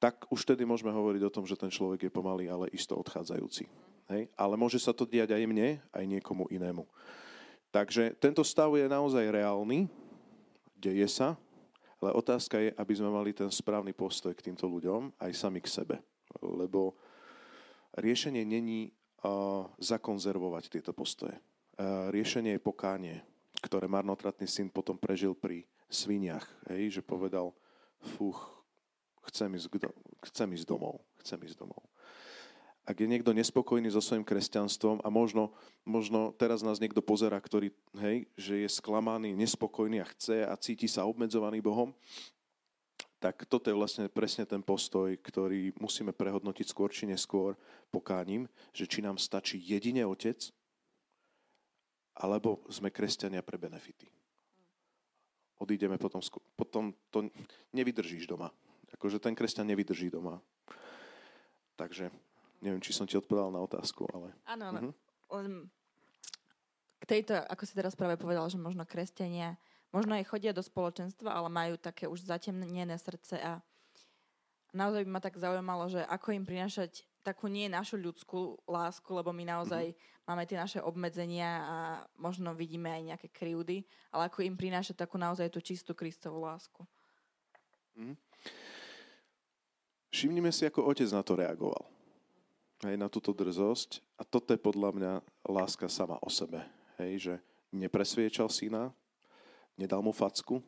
tak 0.01 0.25
už 0.34 0.50
tedy 0.50 0.65
môžeme 0.65 0.89
hovoriť 0.89 1.22
o 1.29 1.34
tom, 1.34 1.46
že 1.46 1.53
ten 1.53 1.70
človek 1.70 2.10
je 2.10 2.12
pomalý, 2.12 2.50
ale 2.50 2.74
isto 2.74 2.98
odchádzajúci. 2.98 3.87
Hej? 4.12 4.32
Ale 4.34 4.56
môže 4.56 4.80
sa 4.80 4.96
to 4.96 5.04
diať 5.04 5.36
aj 5.36 5.44
mne, 5.48 5.80
aj 5.92 6.04
niekomu 6.08 6.48
inému. 6.52 6.88
Takže 7.72 8.16
tento 8.18 8.42
stav 8.48 8.72
je 8.80 8.88
naozaj 8.88 9.28
reálny, 9.28 9.92
deje 10.80 11.08
sa 11.12 11.36
Ale 11.98 12.14
otázka 12.14 12.62
je, 12.62 12.70
aby 12.78 12.94
sme 12.94 13.10
mali 13.10 13.34
ten 13.34 13.50
správny 13.50 13.90
postoj 13.90 14.30
k 14.38 14.46
týmto 14.46 14.70
ľuďom, 14.70 15.18
aj 15.18 15.34
sami 15.34 15.58
k 15.58 15.68
sebe. 15.82 15.98
Lebo 16.46 16.94
riešenie 17.98 18.46
není 18.46 18.94
uh, 19.26 19.66
zakonzervovať 19.82 20.70
tieto 20.70 20.94
postoje. 20.94 21.34
Uh, 21.74 22.14
riešenie 22.14 22.54
je 22.58 22.62
pokánie, 22.62 23.18
ktoré 23.66 23.90
marnotratný 23.90 24.46
syn 24.46 24.70
potom 24.70 24.94
prežil 24.94 25.34
pri 25.34 25.66
sviniach. 25.90 26.70
Hej, 26.70 27.02
že 27.02 27.02
povedal, 27.02 27.50
fuch, 28.14 28.46
chcem 29.34 29.50
ísť, 29.58 29.90
chcem 30.30 30.48
ísť 30.54 30.70
domov, 30.70 31.02
chcem 31.18 31.42
ísť 31.42 31.58
domov 31.58 31.82
ak 32.88 33.03
je 33.03 33.12
niekto 33.12 33.36
nespokojný 33.36 33.91
so 33.91 34.00
svojím 34.00 34.24
kresťanstvom 34.24 35.03
a 35.03 35.12
možno, 35.12 35.51
možno 35.84 36.32
teraz 36.39 36.63
nás 36.63 36.79
niekto 36.79 37.03
pozera, 37.03 37.36
ktorý, 37.36 37.75
hej, 38.00 38.32
že 38.39 38.63
je 38.63 38.70
sklamaný, 38.72 39.36
nespokojný 39.36 40.00
a 40.00 40.08
chce 40.08 40.48
a 40.48 40.56
cíti 40.56 40.88
sa 40.88 41.03
obmedzovaný 41.03 41.60
Bohom, 41.60 41.91
tak 43.20 43.44
toto 43.50 43.67
je 43.67 43.75
vlastne 43.75 44.08
presne 44.08 44.48
ten 44.48 44.63
postoj, 44.63 45.12
ktorý 45.20 45.75
musíme 45.84 46.15
prehodnotiť 46.15 46.63
skôr 46.70 46.88
či 46.88 47.10
neskôr 47.10 47.60
pokáním, 47.91 48.48
že 48.72 48.88
či 48.88 49.03
nám 49.03 49.20
stačí 49.20 49.60
jedine 49.60 50.08
Otec, 50.08 50.48
alebo 52.24 52.63
sme 52.72 52.88
kresťania 52.88 53.44
pre 53.44 53.60
benefity. 53.60 54.08
Odídeme 55.60 55.98
potom, 56.00 56.22
potom 56.56 56.94
to 57.12 57.27
nevydržíš 57.74 58.29
doma. 58.29 58.53
Akože 58.94 59.20
ten 59.20 59.36
kresťan 59.36 59.67
nevydrží 59.67 60.13
doma. 60.13 60.39
Takže 61.75 62.13
Neviem, 62.62 62.82
či 62.82 62.96
som 62.96 63.06
ti 63.06 63.14
odpovedal 63.14 63.54
na 63.54 63.62
otázku, 63.62 64.10
ale... 64.10 64.34
Áno, 64.50 64.74
áno. 64.74 64.80
Uh-huh. 65.30 65.70
K 66.98 67.04
tejto, 67.06 67.38
ako 67.38 67.64
si 67.70 67.78
teraz 67.78 67.94
práve 67.94 68.18
povedal, 68.18 68.50
že 68.50 68.58
možno 68.58 68.82
kresťania, 68.82 69.62
možno 69.94 70.18
aj 70.18 70.26
chodia 70.26 70.52
do 70.56 70.66
spoločenstva, 70.66 71.38
ale 71.38 71.54
majú 71.54 71.78
také 71.78 72.10
už 72.10 72.26
zatemnené 72.26 72.98
srdce 72.98 73.38
a 73.38 73.62
naozaj 74.74 75.06
by 75.06 75.12
ma 75.14 75.22
tak 75.22 75.38
zaujímalo, 75.38 75.86
že 75.94 76.02
ako 76.10 76.34
im 76.34 76.46
prinášať 76.50 77.06
takú 77.22 77.52
nie 77.52 77.70
našu 77.70 78.00
ľudskú 78.00 78.58
lásku, 78.66 79.06
lebo 79.12 79.36
my 79.36 79.44
naozaj 79.46 79.94
mm-hmm. 79.94 80.24
máme 80.26 80.44
tie 80.48 80.58
naše 80.58 80.80
obmedzenia 80.80 81.50
a 81.62 81.78
možno 82.18 82.56
vidíme 82.58 82.90
aj 82.90 83.02
nejaké 83.04 83.28
krivdy, 83.30 83.86
ale 84.10 84.32
ako 84.32 84.48
im 84.48 84.56
prinášať 84.56 84.98
takú 84.98 85.20
naozaj 85.20 85.52
tú 85.52 85.60
čistú 85.60 85.92
Kristovú 85.94 86.42
lásku. 86.48 86.82
Mm. 88.00 88.16
Všimnime 90.08 90.50
si, 90.56 90.64
ako 90.64 90.88
otec 90.88 91.10
na 91.12 91.22
to 91.22 91.36
reagoval 91.36 91.97
hej, 92.86 92.96
na 93.00 93.08
túto 93.10 93.34
drzosť. 93.34 94.04
A 94.20 94.24
toto 94.28 94.54
je 94.54 94.60
podľa 94.60 94.90
mňa 94.94 95.14
láska 95.48 95.90
sama 95.90 96.20
o 96.22 96.30
sebe. 96.30 96.62
Hej, 97.02 97.14
že 97.18 97.34
nepresviečal 97.74 98.50
syna, 98.50 98.94
nedal 99.78 100.02
mu 100.02 100.14
facku, 100.14 100.62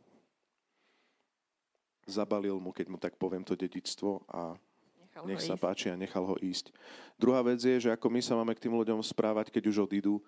zabalil 2.09 2.57
mu, 2.57 2.73
keď 2.73 2.85
mu 2.89 2.97
tak 2.97 3.17
poviem, 3.17 3.45
to 3.45 3.53
dedičstvo 3.53 4.25
a 4.29 4.57
nechal 4.97 5.23
nech 5.29 5.41
sa 5.41 5.53
ísť. 5.57 5.61
páči 5.61 5.87
a 5.93 5.99
nechal 5.99 6.25
ho 6.25 6.35
ísť. 6.41 6.73
Druhá 7.17 7.45
vec 7.45 7.61
je, 7.61 7.77
že 7.77 7.93
ako 7.93 8.07
my 8.09 8.21
sa 8.21 8.33
máme 8.33 8.53
k 8.57 8.65
tým 8.65 8.73
ľuďom 8.73 9.01
správať, 9.05 9.53
keď 9.53 9.69
už 9.69 9.85
odídu, 9.85 10.21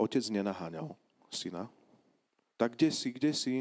otec 0.00 0.24
nenaháňal 0.32 0.96
syna, 1.28 1.68
tak 2.64 2.80
kde 2.80 2.88
si, 2.96 3.12
kde 3.12 3.36
si, 3.36 3.54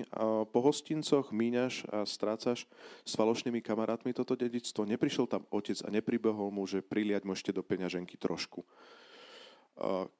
po 0.56 0.60
hostincoch 0.64 1.36
míňaš 1.36 1.84
a 1.92 2.08
strácaš 2.08 2.64
s 3.04 3.12
falošnými 3.20 3.60
kamarátmi 3.60 4.16
toto 4.16 4.32
dedictvo. 4.32 4.88
Neprišiel 4.88 5.28
tam 5.28 5.44
otec 5.52 5.76
a 5.84 5.92
nepribehol 5.92 6.48
mu, 6.56 6.64
že 6.64 6.80
priliať 6.80 7.28
môžete 7.28 7.52
do 7.52 7.60
peňaženky 7.68 8.16
trošku. 8.16 8.64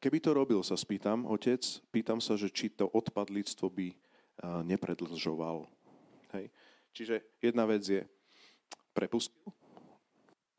Keby 0.04 0.20
to 0.20 0.36
robil, 0.36 0.60
sa 0.68 0.76
spýtam, 0.76 1.24
otec, 1.32 1.64
pýtam 1.96 2.20
sa, 2.20 2.36
že 2.36 2.52
či 2.52 2.76
to 2.76 2.92
odpadlictvo 2.92 3.72
by 3.72 3.96
nepredlžoval. 4.68 5.64
Hej. 6.36 6.52
Čiže 6.92 7.24
jedna 7.40 7.64
vec 7.64 7.88
je 7.88 8.04
prepustil, 8.92 9.48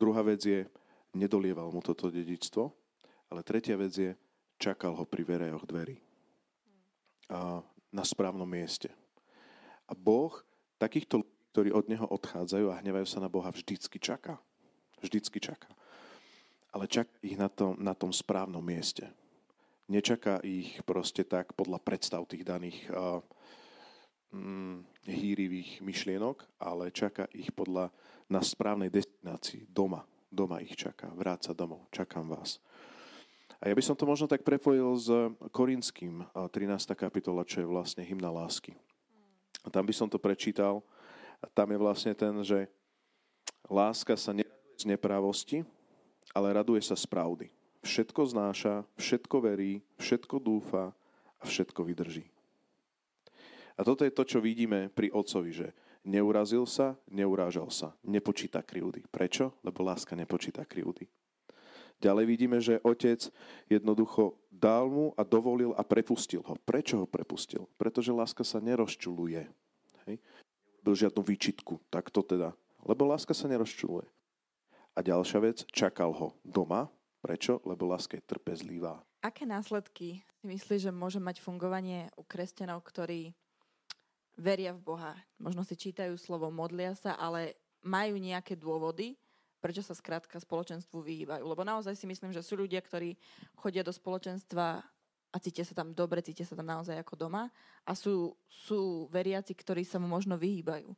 druhá 0.01 0.25
vec 0.25 0.41
je 0.41 0.65
nedolieval 1.13 1.69
mu 1.69 1.77
toto 1.85 2.09
dedičstvo, 2.09 2.73
ale 3.29 3.45
tretia 3.45 3.77
vec 3.77 3.93
je 3.93 4.17
čakal 4.57 4.97
ho 4.97 5.05
pri 5.05 5.21
verejoch 5.21 5.69
dverí. 5.69 6.01
A 7.29 7.61
na 7.95 8.03
správnom 8.03 8.47
mieste. 8.47 8.91
A 9.87 9.95
Boh 9.95 10.35
takýchto 10.75 11.23
ľudí, 11.23 11.33
ktorí 11.55 11.71
od 11.71 11.87
Neho 11.87 12.03
odchádzajú 12.03 12.67
a 12.67 12.83
hnevajú 12.83 13.07
sa 13.07 13.23
na 13.23 13.31
Boha, 13.31 13.47
vždycky 13.47 13.95
čaká. 13.95 14.35
Vždycky 14.99 15.39
čaká. 15.39 15.71
Ale 16.75 16.83
čaká 16.83 17.15
ich 17.23 17.39
na 17.39 17.47
tom, 17.47 17.79
na 17.79 17.95
tom 17.95 18.11
správnom 18.11 18.59
mieste. 18.59 19.07
Nečaká 19.87 20.43
ich 20.43 20.83
proste 20.83 21.23
tak 21.23 21.55
podľa 21.55 21.79
predstav 21.79 22.27
tých 22.27 22.43
daných 22.43 22.91
uh, 22.91 23.23
mm, 24.35 25.07
hýrivých 25.07 25.79
myšlienok, 25.79 26.43
ale 26.59 26.91
čaká 26.91 27.31
ich 27.31 27.55
podľa 27.55 27.95
na 28.27 28.43
správnej 28.43 28.91
destinácii, 28.91 29.71
doma. 29.71 30.03
Doma 30.27 30.59
ich 30.59 30.75
čaká. 30.75 31.07
Vráca 31.15 31.55
domov. 31.55 31.87
Čakám 31.95 32.35
vás. 32.35 32.59
A 33.63 33.71
ja 33.71 33.73
by 33.73 33.83
som 33.83 33.95
to 33.95 34.03
možno 34.03 34.27
tak 34.27 34.43
prepojil 34.43 34.95
s 34.99 35.07
Korinským, 35.55 36.27
13. 36.35 36.91
kapitola, 36.95 37.47
čo 37.47 37.63
je 37.63 37.67
vlastne 37.67 38.03
hymna 38.03 38.27
lásky. 38.27 38.75
A 39.63 39.71
tam 39.71 39.87
by 39.87 39.93
som 39.95 40.11
to 40.11 40.19
prečítal. 40.21 40.83
A 41.39 41.47
tam 41.49 41.71
je 41.71 41.79
vlastne 41.79 42.13
ten, 42.13 42.33
že 42.43 42.67
láska 43.69 44.13
sa 44.19 44.35
neraduje 44.35 44.75
z 44.75 44.85
neprávosti, 44.91 45.57
ale 46.35 46.51
raduje 46.51 46.83
sa 46.83 46.99
z 46.99 47.07
pravdy. 47.07 47.47
Všetko 47.85 48.21
znáša, 48.27 48.83
všetko 48.99 49.35
verí, 49.39 49.79
všetko 50.01 50.35
dúfa 50.41 50.91
a 51.39 51.43
všetko 51.47 51.85
vydrží. 51.85 52.25
A 53.75 53.83
toto 53.83 54.03
je 54.03 54.11
to, 54.11 54.23
čo 54.23 54.39
vidíme 54.43 54.91
pri 54.91 55.11
otcovi, 55.11 55.51
že 55.51 55.67
neurazil 56.03 56.67
sa, 56.67 56.95
neurážal 57.07 57.71
sa, 57.71 57.95
nepočíta 58.03 58.63
krivdy. 58.63 59.03
Prečo? 59.07 59.55
Lebo 59.63 59.83
láska 59.83 60.15
nepočíta 60.15 60.63
krivdy. 60.63 61.07
Ďalej 62.03 62.25
vidíme, 62.27 62.57
že 62.59 62.83
otec 62.83 63.31
jednoducho 63.71 64.35
dal 64.51 64.91
mu 64.91 65.15
a 65.15 65.23
dovolil 65.23 65.71
a 65.79 65.83
prepustil 65.83 66.43
ho. 66.43 66.59
Prečo 66.67 67.03
ho 67.03 67.07
prepustil? 67.07 67.67
Pretože 67.79 68.11
láska 68.11 68.43
sa 68.43 68.59
nerozčuluje. 68.59 69.47
Hej? 70.07 70.15
Byl 70.83 70.95
žiadnu 70.95 71.21
výčitku. 71.23 71.79
Tak 71.89 72.11
to 72.11 72.21
teda. 72.21 72.51
Lebo 72.85 73.07
láska 73.07 73.33
sa 73.33 73.47
nerozčuluje. 73.47 74.05
A 74.95 74.99
ďalšia 75.03 75.39
vec, 75.43 75.57
čakal 75.71 76.11
ho 76.13 76.35
doma. 76.43 76.91
Prečo? 77.23 77.63
Lebo 77.65 77.89
láska 77.89 78.19
je 78.19 78.27
trpezlivá. 78.27 79.01
Aké 79.25 79.47
následky 79.49 80.21
si 80.21 80.45
myslíš, 80.45 80.87
že 80.87 80.91
môže 80.93 81.17
mať 81.17 81.41
fungovanie 81.41 82.13
u 82.13 82.21
kresťanov, 82.21 82.85
ktorí 82.85 83.33
veria 84.37 84.75
v 84.77 84.85
Boha? 84.85 85.17
Možno 85.41 85.65
si 85.65 85.73
čítajú 85.73 86.13
slovo, 86.21 86.53
modlia 86.53 86.93
sa, 86.93 87.17
ale 87.17 87.57
majú 87.81 88.21
nejaké 88.21 88.53
dôvody, 88.53 89.17
prečo 89.65 89.81
sa 89.81 89.97
skrátka 89.97 90.37
spoločenstvu 90.37 91.01
vyhýbajú. 91.01 91.41
Lebo 91.41 91.65
naozaj 91.65 91.97
si 91.97 92.05
myslím, 92.05 92.29
že 92.29 92.45
sú 92.45 92.53
ľudia, 92.53 92.77
ktorí 92.85 93.17
chodia 93.57 93.81
do 93.81 93.89
spoločenstva 93.89 94.85
a 95.33 95.37
cítia 95.41 95.65
sa 95.65 95.73
tam 95.73 95.89
dobre, 95.89 96.21
cítia 96.21 96.45
sa 96.45 96.53
tam 96.53 96.69
naozaj 96.69 97.01
ako 97.01 97.25
doma 97.25 97.49
a 97.81 97.91
sú, 97.97 98.37
sú 98.45 99.09
veriaci, 99.09 99.57
ktorí 99.57 99.81
sa 99.81 99.97
mu 99.97 100.05
možno 100.05 100.37
vyhýbajú. 100.37 100.93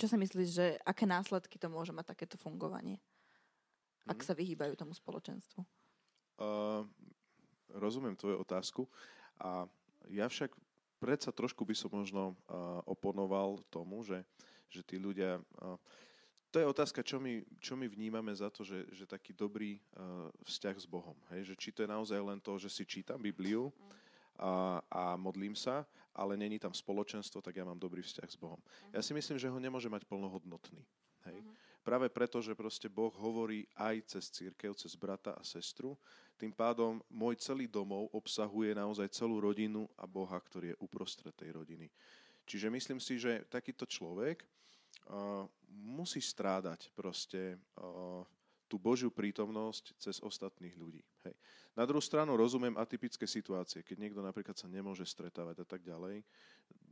Čo 0.00 0.06
si 0.08 0.16
myslíš, 0.16 0.48
že 0.48 0.66
aké 0.80 1.04
následky 1.04 1.60
to 1.60 1.68
môže 1.68 1.92
mať 1.92 2.16
takéto 2.16 2.40
fungovanie, 2.40 2.96
ak 4.08 4.16
mm. 4.16 4.24
sa 4.24 4.32
vyhýbajú 4.32 4.72
tomu 4.72 4.96
spoločenstvu? 4.96 5.60
Uh, 6.40 6.88
rozumiem 7.76 8.16
tvoju 8.16 8.40
otázku 8.40 8.88
a 9.44 9.68
ja 10.08 10.24
však 10.24 10.56
predsa 11.04 11.36
trošku 11.36 11.68
by 11.68 11.76
som 11.76 11.92
možno 11.92 12.32
uh, 12.32 12.80
oponoval 12.88 13.60
tomu, 13.68 14.00
že, 14.08 14.24
že 14.72 14.80
tí 14.80 14.96
ľudia... 14.96 15.44
Uh, 15.60 15.76
to 16.48 16.56
je 16.58 16.66
otázka, 16.66 17.04
čo 17.04 17.20
my, 17.20 17.44
čo 17.60 17.76
my 17.76 17.84
vnímame 17.84 18.32
za 18.32 18.48
to, 18.48 18.64
že, 18.64 18.88
že 18.92 19.04
taký 19.04 19.36
dobrý 19.36 19.76
uh, 19.76 20.32
vzťah 20.48 20.76
s 20.80 20.86
Bohom. 20.88 21.16
Hej? 21.34 21.52
Že 21.52 21.54
či 21.60 21.68
to 21.72 21.80
je 21.84 21.92
naozaj 21.92 22.20
len 22.20 22.40
to, 22.40 22.56
že 22.56 22.72
si 22.72 22.88
čítam 22.88 23.20
Bibliu 23.20 23.68
a, 24.40 24.80
a 24.88 25.02
modlím 25.20 25.52
sa, 25.52 25.84
ale 26.16 26.40
není 26.40 26.56
tam 26.56 26.72
spoločenstvo, 26.72 27.44
tak 27.44 27.60
ja 27.60 27.68
mám 27.68 27.76
dobrý 27.76 28.00
vzťah 28.00 28.28
s 28.32 28.38
Bohom. 28.40 28.58
Ja 28.94 29.04
si 29.04 29.12
myslím, 29.12 29.36
že 29.36 29.50
ho 29.52 29.58
nemôže 29.60 29.92
mať 29.92 30.08
plnohodnotný. 30.08 30.80
Hej? 31.28 31.38
Práve 31.84 32.12
preto, 32.12 32.40
že 32.44 32.56
proste 32.56 32.88
Boh 32.88 33.12
hovorí 33.16 33.64
aj 33.76 34.16
cez 34.16 34.28
církev, 34.28 34.76
cez 34.76 34.92
brata 34.92 35.32
a 35.36 35.42
sestru, 35.44 35.96
tým 36.36 36.52
pádom 36.52 37.00
môj 37.08 37.40
celý 37.40 37.64
domov 37.64 38.12
obsahuje 38.12 38.76
naozaj 38.76 39.08
celú 39.12 39.40
rodinu 39.40 39.88
a 39.96 40.04
Boha, 40.04 40.36
ktorý 40.36 40.72
je 40.72 40.80
uprostred 40.84 41.32
tej 41.32 41.56
rodiny. 41.56 41.88
Čiže 42.48 42.72
myslím 42.72 43.00
si, 43.00 43.20
že 43.20 43.44
takýto 43.48 43.84
človek, 43.84 44.44
musí 45.68 46.20
strádať 46.20 46.92
proste 46.92 47.56
uh, 47.80 48.20
tú 48.68 48.76
Božiu 48.76 49.08
prítomnosť 49.08 49.96
cez 49.96 50.20
ostatných 50.20 50.76
ľudí. 50.76 51.00
Hej. 51.24 51.34
Na 51.72 51.88
druhú 51.88 52.04
stranu 52.04 52.36
rozumiem 52.36 52.76
atypické 52.76 53.24
situácie, 53.24 53.80
keď 53.80 53.96
niekto 53.96 54.20
napríklad 54.20 54.54
sa 54.58 54.68
nemôže 54.68 55.08
stretávať 55.08 55.64
a 55.64 55.66
tak 55.66 55.80
ďalej, 55.80 56.20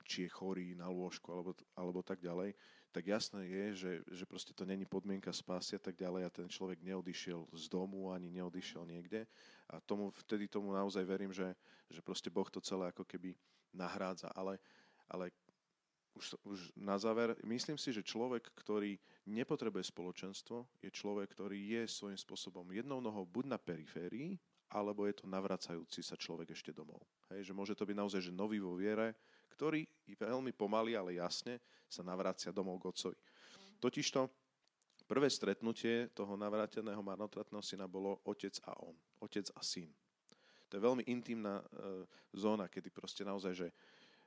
či 0.07 0.25
je 0.25 0.31
chorý 0.31 0.73
na 0.79 0.87
lôžku 0.87 1.29
alebo, 1.29 1.53
alebo 1.75 2.01
tak 2.01 2.23
ďalej, 2.23 2.55
tak 2.95 3.11
jasné 3.11 3.45
je, 3.45 3.65
že, 3.75 3.93
že 4.09 4.25
proste 4.25 4.55
to 4.55 4.63
není 4.63 4.87
podmienka 4.87 5.35
spásy 5.35 5.77
a 5.77 5.83
tak 5.83 5.99
ďalej 5.99 6.23
a 6.25 6.31
ten 6.33 6.49
človek 6.49 6.81
neodišiel 6.81 7.45
z 7.53 7.65
domu 7.69 8.15
ani 8.15 8.31
neodišiel 8.31 8.87
niekde 8.87 9.27
a 9.67 9.83
tomu, 9.83 10.15
vtedy 10.23 10.47
tomu 10.47 10.71
naozaj 10.71 11.03
verím, 11.03 11.35
že, 11.35 11.53
že 11.91 12.01
proste 12.01 12.31
Boh 12.31 12.47
to 12.47 12.63
celé 12.63 12.95
ako 12.95 13.03
keby 13.03 13.35
nahrádza. 13.75 14.31
Ale, 14.33 14.63
ale 15.11 15.35
už, 16.17 16.41
už 16.49 16.59
na 16.81 16.97
záver, 16.97 17.37
myslím 17.45 17.77
si, 17.77 17.93
že 17.93 18.01
človek, 18.01 18.49
ktorý 18.57 18.97
nepotrebuje 19.29 19.93
spoločenstvo, 19.93 20.81
je 20.81 20.91
človek, 20.91 21.29
ktorý 21.37 21.59
je 21.77 21.83
svojím 21.85 22.17
spôsobom 22.17 22.65
jednou 22.73 23.05
nohou 23.05 23.29
buď 23.29 23.45
na 23.53 23.59
periférii, 23.61 24.41
alebo 24.73 25.07
je 25.07 25.15
to 25.15 25.31
navracajúci 25.31 26.03
sa 26.03 26.19
človek 26.19 26.51
ešte 26.51 26.75
domov. 26.75 26.99
Hej, 27.31 27.53
že 27.53 27.57
môže 27.57 27.79
to 27.79 27.87
byť 27.87 27.97
naozaj 27.97 28.21
že 28.25 28.35
nový 28.35 28.59
vo 28.59 28.75
viere, 28.75 29.15
ktorý 29.55 29.87
veľmi 30.19 30.51
pomaly, 30.57 30.99
ale 30.99 31.21
jasne 31.23 31.63
sa 31.87 32.03
navracia 32.03 32.51
domov 32.51 32.83
k 32.83 32.91
otcovi. 32.91 33.19
Totižto 33.79 34.27
prvé 35.07 35.31
stretnutie 35.31 36.11
toho 36.11 36.35
navráteného 36.35 36.99
marnotratného 36.99 37.63
syna 37.63 37.87
bolo 37.87 38.19
otec 38.27 38.59
a 38.67 38.75
on. 38.83 38.97
Otec 39.23 39.47
a 39.55 39.63
syn. 39.63 39.89
To 40.67 40.73
je 40.77 40.83
veľmi 40.83 41.07
intimná 41.07 41.63
e, 41.63 41.65
zóna, 42.35 42.67
kedy 42.67 42.91
proste 42.91 43.23
naozaj, 43.23 43.55
že 43.55 43.69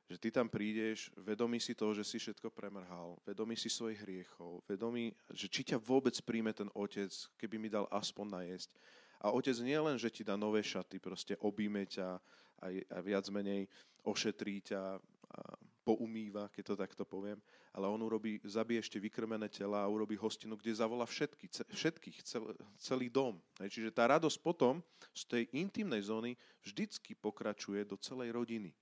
že 0.09 0.17
ty 0.17 0.33
tam 0.33 0.49
prídeš, 0.49 1.13
vedomý 1.21 1.61
si 1.61 1.77
toho, 1.77 1.93
že 1.93 2.01
si 2.01 2.17
všetko 2.17 2.49
premrhal, 2.49 3.21
vedomý 3.21 3.53
si 3.53 3.69
svojich 3.69 4.01
hriechov, 4.01 4.65
vedomý, 4.65 5.13
že 5.29 5.45
či 5.45 5.61
ťa 5.61 5.77
vôbec 5.77 6.17
príjme 6.25 6.49
ten 6.49 6.65
otec, 6.73 7.13
keby 7.37 7.61
mi 7.61 7.69
dal 7.69 7.85
aspoň 7.93 8.25
najesť. 8.41 8.73
A 9.21 9.29
otec 9.29 9.53
nie 9.61 9.77
len, 9.77 10.01
že 10.01 10.09
ti 10.09 10.25
dá 10.25 10.33
nové 10.33 10.65
šaty, 10.65 10.97
proste 10.97 11.37
obíme 11.45 11.85
ťa 11.85 12.17
a, 12.59 12.67
a 12.73 12.97
viac 13.05 13.29
menej 13.29 13.69
ošetrí 14.01 14.65
ťa, 14.65 14.97
a 15.29 15.39
poumýva, 15.85 16.49
keď 16.53 16.63
to 16.73 16.75
takto 16.77 17.03
poviem, 17.05 17.41
ale 17.73 17.85
on 17.89 18.01
urobí, 18.01 18.37
zabije 18.45 18.85
ešte 18.85 18.97
vykrmené 19.01 19.49
tela 19.49 19.81
a 19.85 19.89
urobí 19.89 20.17
hostinu, 20.17 20.53
kde 20.57 20.73
zavolá 20.73 21.05
všetky, 21.05 21.49
všetkých, 21.49 22.17
cel, 22.25 22.49
celý 22.77 23.09
dom. 23.09 23.37
Čiže 23.57 23.93
tá 23.93 24.09
radosť 24.09 24.37
potom 24.41 24.81
z 25.13 25.23
tej 25.25 25.43
intimnej 25.53 26.01
zóny 26.05 26.37
vždycky 26.61 27.13
pokračuje 27.13 27.85
do 27.85 27.97
celej 27.97 28.33
rodiny. 28.33 28.73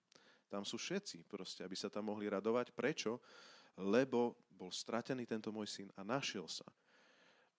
Tam 0.48 0.63
sú 0.63 0.80
všetci 0.80 1.27
proste, 1.27 1.62
aby 1.63 1.75
sa 1.75 1.92
tam 1.92 2.12
mohli 2.12 2.32
radovať. 2.32 2.72
Prečo? 2.72 3.20
Lebo 3.77 4.39
bol 4.50 4.74
stratený 4.74 5.28
tento 5.28 5.54
môj 5.54 5.69
syn 5.69 5.89
a 5.93 6.02
našiel 6.02 6.50
sa. 6.50 6.65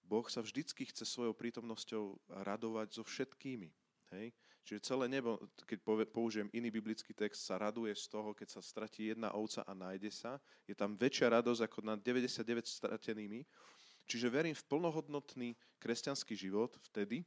Boh 0.03 0.25
sa 0.27 0.41
vždycky 0.41 0.89
chce 0.89 1.05
svojou 1.05 1.37
prítomnosťou 1.37 2.17
radovať 2.43 2.89
so 2.97 3.05
všetkými. 3.05 3.69
Hej? 4.17 4.33
Čiže 4.65 4.85
celé 4.85 5.09
nebo, 5.09 5.37
keď 5.65 5.81
použijem 6.13 6.49
iný 6.53 6.69
biblický 6.69 7.13
text, 7.13 7.45
sa 7.45 7.61
raduje 7.61 7.93
z 7.93 8.05
toho, 8.09 8.33
keď 8.33 8.57
sa 8.57 8.61
stratí 8.61 9.09
jedna 9.09 9.33
ovca 9.33 9.65
a 9.65 9.73
nájde 9.73 10.13
sa. 10.13 10.41
Je 10.65 10.77
tam 10.77 10.97
väčšia 10.97 11.29
radosť 11.41 11.65
ako 11.65 11.79
nad 11.85 12.01
99 12.01 12.69
stratenými. 12.69 13.45
Čiže 14.09 14.33
verím 14.33 14.57
v 14.57 14.65
plnohodnotný 14.69 15.49
kresťanský 15.77 16.33
život 16.37 16.77
vtedy, 16.89 17.25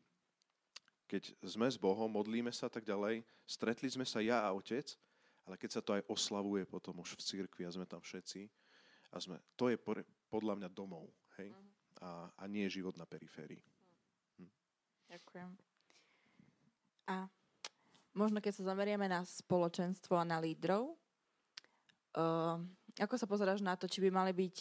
keď 1.05 1.33
sme 1.43 1.69
s 1.69 1.75
Bohom, 1.75 2.09
modlíme 2.09 2.49
sa 2.55 2.71
tak 2.71 2.87
ďalej, 2.87 3.21
stretli 3.43 3.89
sme 3.91 4.07
sa 4.07 4.23
ja 4.23 4.41
a 4.41 4.49
otec 4.55 4.89
ale 5.45 5.55
keď 5.57 5.69
sa 5.69 5.81
to 5.81 5.97
aj 5.97 6.05
oslavuje 6.07 6.63
potom 6.65 7.01
už 7.01 7.17
v 7.17 7.25
cirkvi 7.25 7.63
a 7.65 7.73
sme 7.73 7.89
tam 7.89 8.01
všetci, 8.01 8.49
a 9.11 9.17
sme, 9.19 9.35
to 9.59 9.67
je 9.67 9.75
podľa 10.31 10.55
mňa 10.55 10.69
domov, 10.71 11.11
hej? 11.35 11.51
Uh-huh. 11.51 11.67
A, 12.01 12.09
a 12.39 12.43
nie 12.47 12.63
život 12.71 12.95
na 12.95 13.03
periférii. 13.03 13.59
Uh-huh. 13.59 14.47
Hm. 14.47 14.51
Ďakujem. 15.11 15.49
A 17.11 17.15
možno 18.15 18.39
keď 18.39 18.53
sa 18.55 18.71
zamerieme 18.71 19.11
na 19.11 19.27
spoločenstvo 19.27 20.15
a 20.15 20.27
na 20.27 20.39
lídrov, 20.39 20.95
uh, 22.15 22.55
ako 22.95 23.15
sa 23.19 23.27
pozeráš 23.27 23.59
na 23.59 23.75
to, 23.75 23.91
či 23.91 23.99
by 23.99 24.09
mali 24.11 24.31
byť 24.31 24.55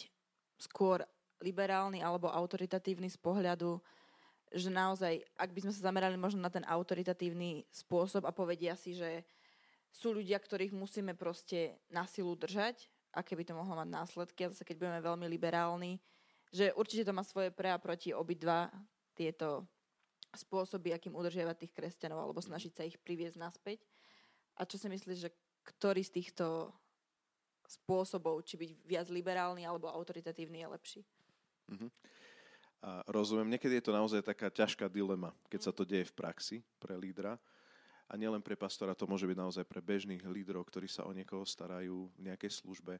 skôr 0.59 1.03
liberálny 1.41 2.03
alebo 2.03 2.29
autoritatívny 2.29 3.09
z 3.09 3.17
pohľadu, 3.17 3.81
že 4.51 4.67
naozaj, 4.67 5.23
ak 5.39 5.49
by 5.55 5.59
sme 5.63 5.73
sa 5.73 5.87
zamerali 5.87 6.19
možno 6.19 6.43
na 6.43 6.51
ten 6.51 6.67
autoritatívny 6.67 7.63
spôsob 7.71 8.27
a 8.27 8.35
povedia 8.35 8.75
si, 8.75 8.93
že 8.93 9.23
sú 9.91 10.15
ľudia, 10.15 10.39
ktorých 10.39 10.71
musíme 10.71 11.13
proste 11.13 11.75
na 11.91 12.07
silu 12.07 12.33
držať, 12.39 12.87
aké 13.11 13.35
by 13.35 13.43
to 13.43 13.53
mohlo 13.53 13.75
mať 13.75 13.89
následky. 13.91 14.47
A 14.47 14.51
zase 14.55 14.63
keď 14.63 14.79
budeme 14.79 14.99
veľmi 15.03 15.27
liberálni, 15.27 15.99
že 16.51 16.71
určite 16.75 17.07
to 17.07 17.15
má 17.15 17.23
svoje 17.27 17.51
pre 17.51 17.71
a 17.71 17.79
proti 17.79 18.15
obidva 18.15 18.71
tieto 19.15 19.67
spôsoby, 20.31 20.95
akým 20.95 21.11
udržiavať 21.11 21.67
tých 21.67 21.75
kresťanov 21.75 22.23
alebo 22.23 22.39
snažiť 22.39 22.71
sa 22.71 22.87
ich 22.87 22.95
priviesť 22.95 23.35
naspäť. 23.35 23.83
A 24.55 24.63
čo 24.63 24.79
si 24.79 24.87
myslíš, 24.87 25.19
že 25.27 25.29
ktorý 25.67 26.03
z 26.03 26.23
týchto 26.23 26.71
spôsobov, 27.67 28.43
či 28.43 28.59
byť 28.59 28.71
viac 28.83 29.07
liberálny 29.11 29.63
alebo 29.67 29.91
autoritatívny 29.91 30.63
je 30.63 30.67
lepší? 30.67 31.01
Mm-hmm. 31.71 31.91
A 32.81 33.05
rozumiem, 33.11 33.51
niekedy 33.51 33.77
je 33.77 33.85
to 33.85 33.93
naozaj 33.95 34.25
taká 34.25 34.49
ťažká 34.49 34.89
dilema, 34.89 35.31
keď 35.47 35.69
sa 35.69 35.71
to 35.71 35.85
deje 35.85 36.09
v 36.09 36.17
praxi 36.17 36.57
pre 36.81 36.97
lídra 36.97 37.37
a 38.11 38.19
nielen 38.19 38.43
pre 38.43 38.59
pastora, 38.59 38.91
to 38.91 39.07
môže 39.07 39.23
byť 39.23 39.37
naozaj 39.39 39.63
pre 39.63 39.79
bežných 39.79 40.19
lídrov, 40.27 40.67
ktorí 40.67 40.91
sa 40.91 41.07
o 41.07 41.15
niekoho 41.15 41.47
starajú 41.47 42.11
v 42.19 42.27
nejakej 42.27 42.51
službe, 42.59 42.99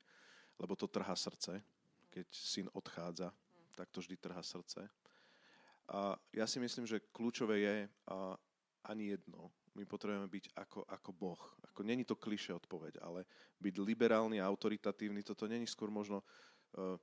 lebo 0.55 0.73
to 0.79 0.87
trhá 0.87 1.11
srdce. 1.19 1.59
Keď 2.07 2.27
syn 2.31 2.67
odchádza, 2.71 3.35
tak 3.75 3.91
to 3.91 3.99
vždy 3.99 4.15
trhá 4.15 4.39
srdce. 4.39 4.87
A 5.91 6.15
ja 6.31 6.47
si 6.47 6.63
myslím, 6.63 6.87
že 6.87 7.03
kľúčové 7.11 7.59
je 7.59 7.75
a 8.07 8.39
ani 8.87 9.11
jedno. 9.11 9.51
My 9.75 9.83
potrebujeme 9.83 10.31
byť 10.31 10.55
ako, 10.55 10.87
ako 10.87 11.09
Boh. 11.11 11.41
Ako, 11.67 11.83
není 11.83 12.07
to 12.07 12.15
kliše 12.15 12.55
odpoveď, 12.55 13.03
ale 13.03 13.27
byť 13.59 13.75
liberálny 13.83 14.39
a 14.39 14.47
autoritatívny, 14.47 15.27
toto 15.27 15.43
není 15.47 15.67
skôr 15.67 15.91
možno 15.91 16.23
uh, 16.23 16.95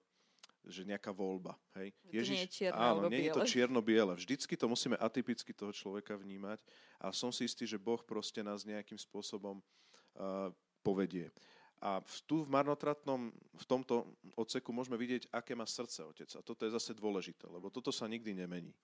že 0.68 0.84
nejaká 0.84 1.10
voľba. 1.10 1.56
Hej? 1.80 1.96
To 1.96 2.12
Ježiš, 2.12 2.36
nie 2.36 2.44
je 2.44 2.52
čierno 2.52 2.78
áno, 2.78 3.00
nie 3.08 3.24
je 3.24 3.32
to 3.32 3.42
čierno-biele. 3.48 4.12
Vždycky 4.14 4.54
to 4.54 4.68
musíme 4.68 5.00
atypicky 5.00 5.56
toho 5.56 5.72
človeka 5.72 6.14
vnímať 6.20 6.60
a 7.00 7.08
som 7.10 7.32
si 7.32 7.48
istý, 7.48 7.64
že 7.64 7.80
Boh 7.80 7.98
proste 8.04 8.44
nás 8.44 8.68
nejakým 8.68 9.00
spôsobom 9.00 9.58
uh, 9.58 10.52
povedie. 10.84 11.32
A 11.78 12.02
v, 12.02 12.16
tu 12.26 12.42
v 12.42 12.50
marnotratnom, 12.50 13.30
v 13.32 13.64
tomto 13.64 14.04
odseku 14.34 14.74
môžeme 14.74 14.98
vidieť, 14.98 15.30
aké 15.30 15.54
má 15.54 15.64
srdce 15.64 16.02
otec. 16.02 16.28
A 16.36 16.42
toto 16.42 16.66
je 16.66 16.74
zase 16.74 16.90
dôležité, 16.92 17.46
lebo 17.46 17.70
toto 17.70 17.94
sa 17.94 18.10
nikdy 18.10 18.34
nemení. 18.34 18.74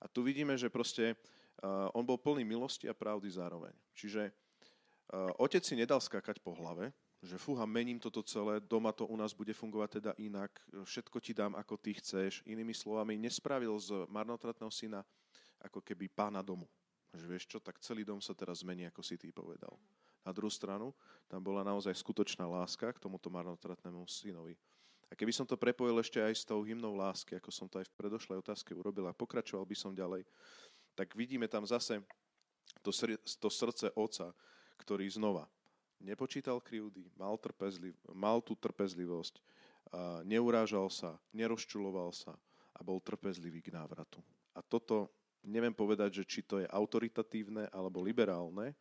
A 0.00 0.08
tu 0.08 0.24
vidíme, 0.24 0.56
že 0.56 0.72
proste 0.72 1.14
uh, 1.14 1.92
on 1.94 2.02
bol 2.02 2.18
plný 2.18 2.42
milosti 2.42 2.90
a 2.90 2.96
pravdy 2.96 3.28
zároveň. 3.28 3.74
Čiže 3.92 4.32
uh, 4.32 5.30
otec 5.38 5.62
si 5.62 5.76
nedal 5.76 6.00
skakať 6.00 6.40
po 6.40 6.56
hlave, 6.56 6.90
že 7.18 7.34
fúha, 7.34 7.66
mením 7.66 7.98
toto 7.98 8.22
celé, 8.22 8.62
doma 8.62 8.94
to 8.94 9.02
u 9.02 9.16
nás 9.18 9.34
bude 9.34 9.50
fungovať 9.50 9.98
teda 9.98 10.12
inak, 10.22 10.54
všetko 10.70 11.18
ti 11.18 11.34
dám, 11.34 11.58
ako 11.58 11.74
ty 11.74 11.98
chceš. 11.98 12.46
Inými 12.46 12.70
slovami, 12.70 13.18
nespravil 13.18 13.74
z 13.82 14.06
marnotratného 14.06 14.70
syna 14.70 15.02
ako 15.58 15.82
keby 15.82 16.06
pána 16.06 16.46
domu. 16.46 16.70
Že 17.10 17.26
vieš 17.26 17.44
čo, 17.50 17.58
tak 17.58 17.82
celý 17.82 18.06
dom 18.06 18.22
sa 18.22 18.38
teraz 18.38 18.62
zmení, 18.62 18.86
ako 18.86 19.02
si 19.02 19.18
ty 19.18 19.34
povedal. 19.34 19.74
Na 20.22 20.30
druhú 20.30 20.52
stranu, 20.52 20.94
tam 21.26 21.42
bola 21.42 21.66
naozaj 21.66 21.90
skutočná 21.90 22.46
láska 22.46 22.94
k 22.94 23.02
tomuto 23.02 23.26
marnotratnému 23.34 24.06
synovi. 24.06 24.54
A 25.08 25.16
keby 25.16 25.32
som 25.32 25.48
to 25.48 25.56
prepojil 25.56 25.98
ešte 25.98 26.20
aj 26.20 26.34
s 26.36 26.44
tou 26.44 26.62
hymnou 26.62 26.94
lásky, 26.94 27.34
ako 27.34 27.50
som 27.50 27.66
to 27.66 27.80
aj 27.80 27.88
v 27.88 27.96
predošlej 27.96 28.44
otázke 28.44 28.76
urobil 28.76 29.08
a 29.08 29.16
pokračoval 29.16 29.64
by 29.64 29.74
som 29.74 29.96
ďalej, 29.96 30.22
tak 30.92 31.16
vidíme 31.16 31.48
tam 31.48 31.64
zase 31.64 32.04
to, 32.84 32.92
to 33.40 33.48
srdce 33.48 33.88
oca, 33.96 34.36
ktorý 34.76 35.08
znova 35.08 35.48
nepočítal 36.02 36.62
krivdy, 36.62 37.10
mal, 37.18 37.34
trpezliv, 37.38 37.94
mal 38.14 38.38
tú 38.42 38.54
trpezlivosť, 38.54 39.42
neurážal 40.26 40.88
sa, 40.92 41.16
nerozčuloval 41.32 42.12
sa 42.12 42.36
a 42.76 42.80
bol 42.84 43.02
trpezlivý 43.02 43.64
k 43.64 43.74
návratu. 43.74 44.22
A 44.54 44.60
toto 44.60 45.10
neviem 45.46 45.72
povedať, 45.72 46.22
že 46.22 46.24
či 46.28 46.40
to 46.42 46.60
je 46.60 46.66
autoritatívne 46.68 47.70
alebo 47.72 48.02
liberálne. 48.02 48.74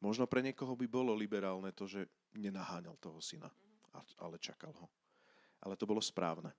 Možno 0.00 0.28
pre 0.28 0.44
niekoho 0.44 0.76
by 0.76 0.86
bolo 0.86 1.12
liberálne 1.16 1.72
to, 1.72 1.88
že 1.88 2.06
nenaháňal 2.36 2.96
toho 3.00 3.20
syna, 3.20 3.48
ale 4.20 4.36
čakal 4.38 4.72
ho. 4.76 4.86
Ale 5.64 5.74
to 5.74 5.88
bolo 5.88 6.04
správne. 6.04 6.52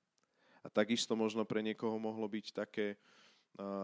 A 0.65 0.67
takisto 0.67 1.15
možno 1.15 1.45
pre 1.47 1.63
niekoho 1.63 1.95
mohlo 1.95 2.27
byť 2.27 2.45
také, 2.51 2.97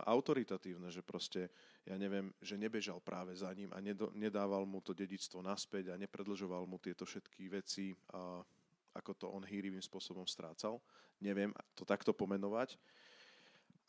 autoritatívne, 0.05 0.93
že 0.93 1.01
proste, 1.01 1.49
ja 1.81 1.97
neviem, 1.97 2.29
že 2.37 2.61
nebežal 2.61 3.01
práve 3.01 3.33
za 3.33 3.49
ním 3.57 3.73
a 3.73 3.81
nedával 4.13 4.69
mu 4.69 4.77
to 4.85 4.93
dedictvo 4.93 5.41
naspäť 5.41 5.89
a 5.89 5.99
nepredlžoval 5.99 6.69
mu 6.69 6.77
tieto 6.77 7.09
všetky 7.09 7.49
veci, 7.49 7.97
ako 8.93 9.11
to 9.17 9.25
on 9.33 9.41
hýrivým 9.41 9.81
spôsobom 9.81 10.29
strácal. 10.29 10.77
Neviem 11.17 11.49
to 11.73 11.81
takto 11.81 12.13
pomenovať. 12.13 12.77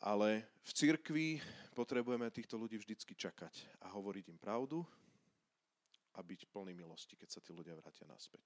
Ale 0.01 0.43
v 0.65 0.71
cirkvi 0.75 1.27
potrebujeme 1.71 2.27
týchto 2.33 2.59
ľudí 2.59 2.75
vždycky 2.81 3.15
čakať 3.15 3.79
a 3.85 3.93
hovoriť 3.93 4.33
im 4.33 4.39
pravdu 4.41 4.83
a 6.17 6.19
byť 6.19 6.51
plný 6.51 6.75
milosti, 6.75 7.15
keď 7.15 7.29
sa 7.31 7.39
tí 7.39 7.55
ľudia 7.55 7.77
vrátia 7.79 8.03
naspäť. 8.09 8.43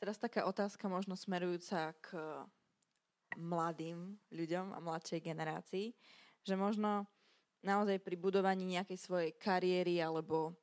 Teraz 0.00 0.16
taká 0.16 0.48
otázka 0.48 0.88
možno 0.88 1.12
smerujúca 1.12 1.92
k 2.00 2.08
mladým 3.36 4.18
ľuďom 4.32 4.74
a 4.74 4.78
mladšej 4.82 5.20
generácii, 5.22 5.94
že 6.42 6.54
možno 6.56 7.06
naozaj 7.60 8.00
pri 8.00 8.16
budovaní 8.16 8.64
nejakej 8.64 8.98
svojej 8.98 9.30
kariéry 9.36 10.00
alebo 10.00 10.56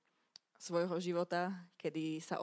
svojho 0.58 0.98
života, 0.98 1.54
kedy 1.78 2.18
sa 2.18 2.42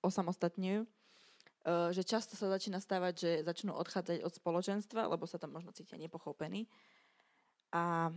osamostatňujú, 0.00 0.80
eh, 0.86 1.88
že 1.90 2.02
často 2.06 2.38
sa 2.38 2.46
začína 2.46 2.78
stávať, 2.78 3.14
že 3.18 3.30
začnú 3.42 3.74
odchádzať 3.74 4.22
od 4.22 4.32
spoločenstva, 4.32 5.10
lebo 5.10 5.26
sa 5.26 5.42
tam 5.42 5.52
možno 5.52 5.74
cítia 5.74 5.98
nepochopení. 5.98 6.70
A 7.74 8.14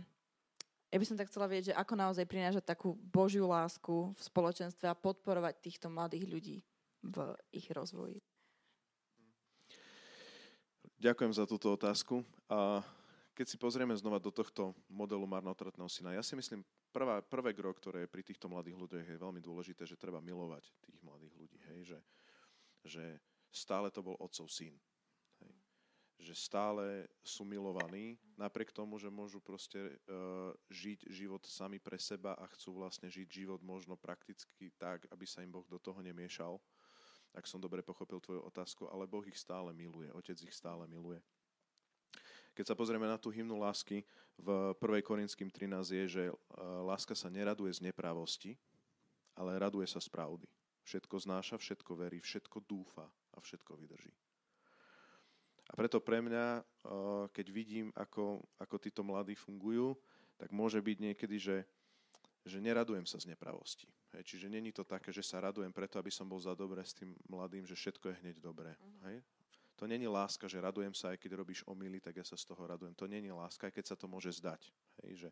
Ja 0.88 0.96
by 0.96 1.04
som 1.04 1.20
tak 1.20 1.28
chcela 1.28 1.52
vedieť, 1.52 1.72
že 1.72 1.76
ako 1.76 1.94
naozaj 2.00 2.24
prinášať 2.24 2.64
takú 2.64 2.96
božiu 3.12 3.44
lásku 3.44 4.16
v 4.16 4.20
spoločenstve 4.24 4.88
a 4.88 4.96
podporovať 4.96 5.60
týchto 5.60 5.92
mladých 5.92 6.24
ľudí 6.24 6.58
v 7.04 7.36
ich 7.52 7.68
rozvoji. 7.68 8.24
Ďakujem 10.98 11.30
za 11.30 11.46
túto 11.46 11.70
otázku. 11.70 12.26
A 12.50 12.82
keď 13.38 13.46
si 13.46 13.54
pozrieme 13.54 13.94
znova 13.94 14.18
do 14.18 14.34
tohto 14.34 14.74
modelu 14.90 15.22
marnotratného 15.30 15.86
syna, 15.86 16.10
ja 16.10 16.26
si 16.26 16.34
myslím, 16.34 16.66
prvá, 16.90 17.22
prvé 17.22 17.54
gro, 17.54 17.70
ktoré 17.70 18.02
je 18.02 18.10
pri 18.10 18.26
týchto 18.26 18.50
mladých 18.50 18.74
ľuďoch 18.74 19.06
je 19.06 19.22
veľmi 19.22 19.38
dôležité, 19.38 19.86
že 19.86 19.94
treba 19.94 20.18
milovať 20.18 20.66
tých 20.82 20.98
mladých 21.06 21.34
ľudí. 21.38 21.58
Hej? 21.70 21.78
Že, 21.94 21.98
že 22.82 23.04
stále 23.54 23.94
to 23.94 24.02
bol 24.02 24.18
otcov 24.18 24.50
syn 24.50 24.74
že 26.18 26.34
stále 26.34 27.06
sú 27.22 27.46
milovaní, 27.46 28.18
napriek 28.34 28.74
tomu, 28.74 28.98
že 28.98 29.06
môžu 29.06 29.38
proste 29.38 29.78
uh, 29.78 30.50
žiť 30.66 31.06
život 31.14 31.46
sami 31.46 31.78
pre 31.78 31.94
seba 31.94 32.34
a 32.34 32.44
chcú 32.50 32.82
vlastne 32.82 33.06
žiť 33.06 33.46
život 33.46 33.62
možno 33.62 33.94
prakticky 33.94 34.74
tak, 34.74 35.06
aby 35.14 35.24
sa 35.24 35.46
im 35.46 35.54
Boh 35.54 35.62
do 35.70 35.78
toho 35.78 36.02
nemiešal, 36.02 36.58
ak 37.38 37.46
som 37.46 37.62
dobre 37.62 37.86
pochopil 37.86 38.18
tvoju 38.18 38.42
otázku, 38.42 38.90
ale 38.90 39.06
Boh 39.06 39.22
ich 39.24 39.38
stále 39.38 39.70
miluje, 39.70 40.10
Otec 40.10 40.36
ich 40.42 40.54
stále 40.54 40.90
miluje. 40.90 41.22
Keď 42.58 42.74
sa 42.74 42.74
pozrieme 42.74 43.06
na 43.06 43.14
tú 43.14 43.30
hymnu 43.30 43.54
lásky, 43.62 44.02
v 44.34 44.74
1. 44.82 45.06
Korinským 45.06 45.46
13 45.46 45.94
je, 45.94 46.04
že 46.10 46.24
uh, 46.26 46.36
láska 46.82 47.14
sa 47.14 47.30
neraduje 47.30 47.70
z 47.70 47.86
neprávosti, 47.86 48.58
ale 49.38 49.54
raduje 49.54 49.86
sa 49.86 50.02
z 50.02 50.10
pravdy. 50.10 50.50
Všetko 50.82 51.14
znáša, 51.22 51.54
všetko 51.62 51.92
verí, 51.94 52.18
všetko 52.18 52.58
dúfa 52.66 53.06
a 53.06 53.38
všetko 53.38 53.78
vydrží. 53.78 54.10
A 55.68 55.72
preto 55.76 56.00
pre 56.00 56.24
mňa, 56.24 56.46
eh, 56.58 57.24
keď 57.28 57.46
vidím, 57.52 57.86
ako, 57.92 58.40
ako 58.56 58.76
títo 58.80 59.04
mladí 59.04 59.36
fungujú, 59.36 60.00
tak 60.40 60.48
môže 60.48 60.80
byť 60.80 60.96
niekedy, 61.12 61.36
že, 61.36 61.68
že 62.48 62.56
neradujem 62.56 63.04
sa 63.04 63.20
z 63.20 63.28
nepravosti. 63.36 63.84
Hej, 64.16 64.24
čiže 64.24 64.48
není 64.48 64.72
to 64.72 64.84
také, 64.84 65.12
že 65.12 65.20
sa 65.20 65.40
radujem 65.40 65.72
preto, 65.72 66.00
aby 66.00 66.08
som 66.08 66.24
bol 66.24 66.40
za 66.40 66.56
dobre 66.56 66.80
s 66.80 66.96
tým 66.96 67.12
mladým, 67.28 67.68
že 67.68 67.76
všetko 67.76 68.08
je 68.08 68.18
hneď 68.24 68.36
dobré. 68.40 68.72
Uh-huh. 68.72 69.12
Hej? 69.12 69.20
To 69.78 69.86
není 69.86 70.08
láska, 70.08 70.48
že 70.48 70.58
radujem 70.58 70.90
sa, 70.96 71.14
aj 71.14 71.22
keď 71.22 71.38
robíš 71.38 71.62
omily, 71.68 72.00
tak 72.00 72.18
ja 72.18 72.26
sa 72.26 72.34
z 72.34 72.48
toho 72.48 72.66
radujem. 72.66 72.96
To 72.98 73.06
není 73.06 73.30
láska, 73.30 73.68
aj 73.68 73.74
keď 73.78 73.84
sa 73.94 73.96
to 74.00 74.10
môže 74.10 74.32
zdať. 74.40 74.72
Hej? 75.04 75.12
Že 75.22 75.28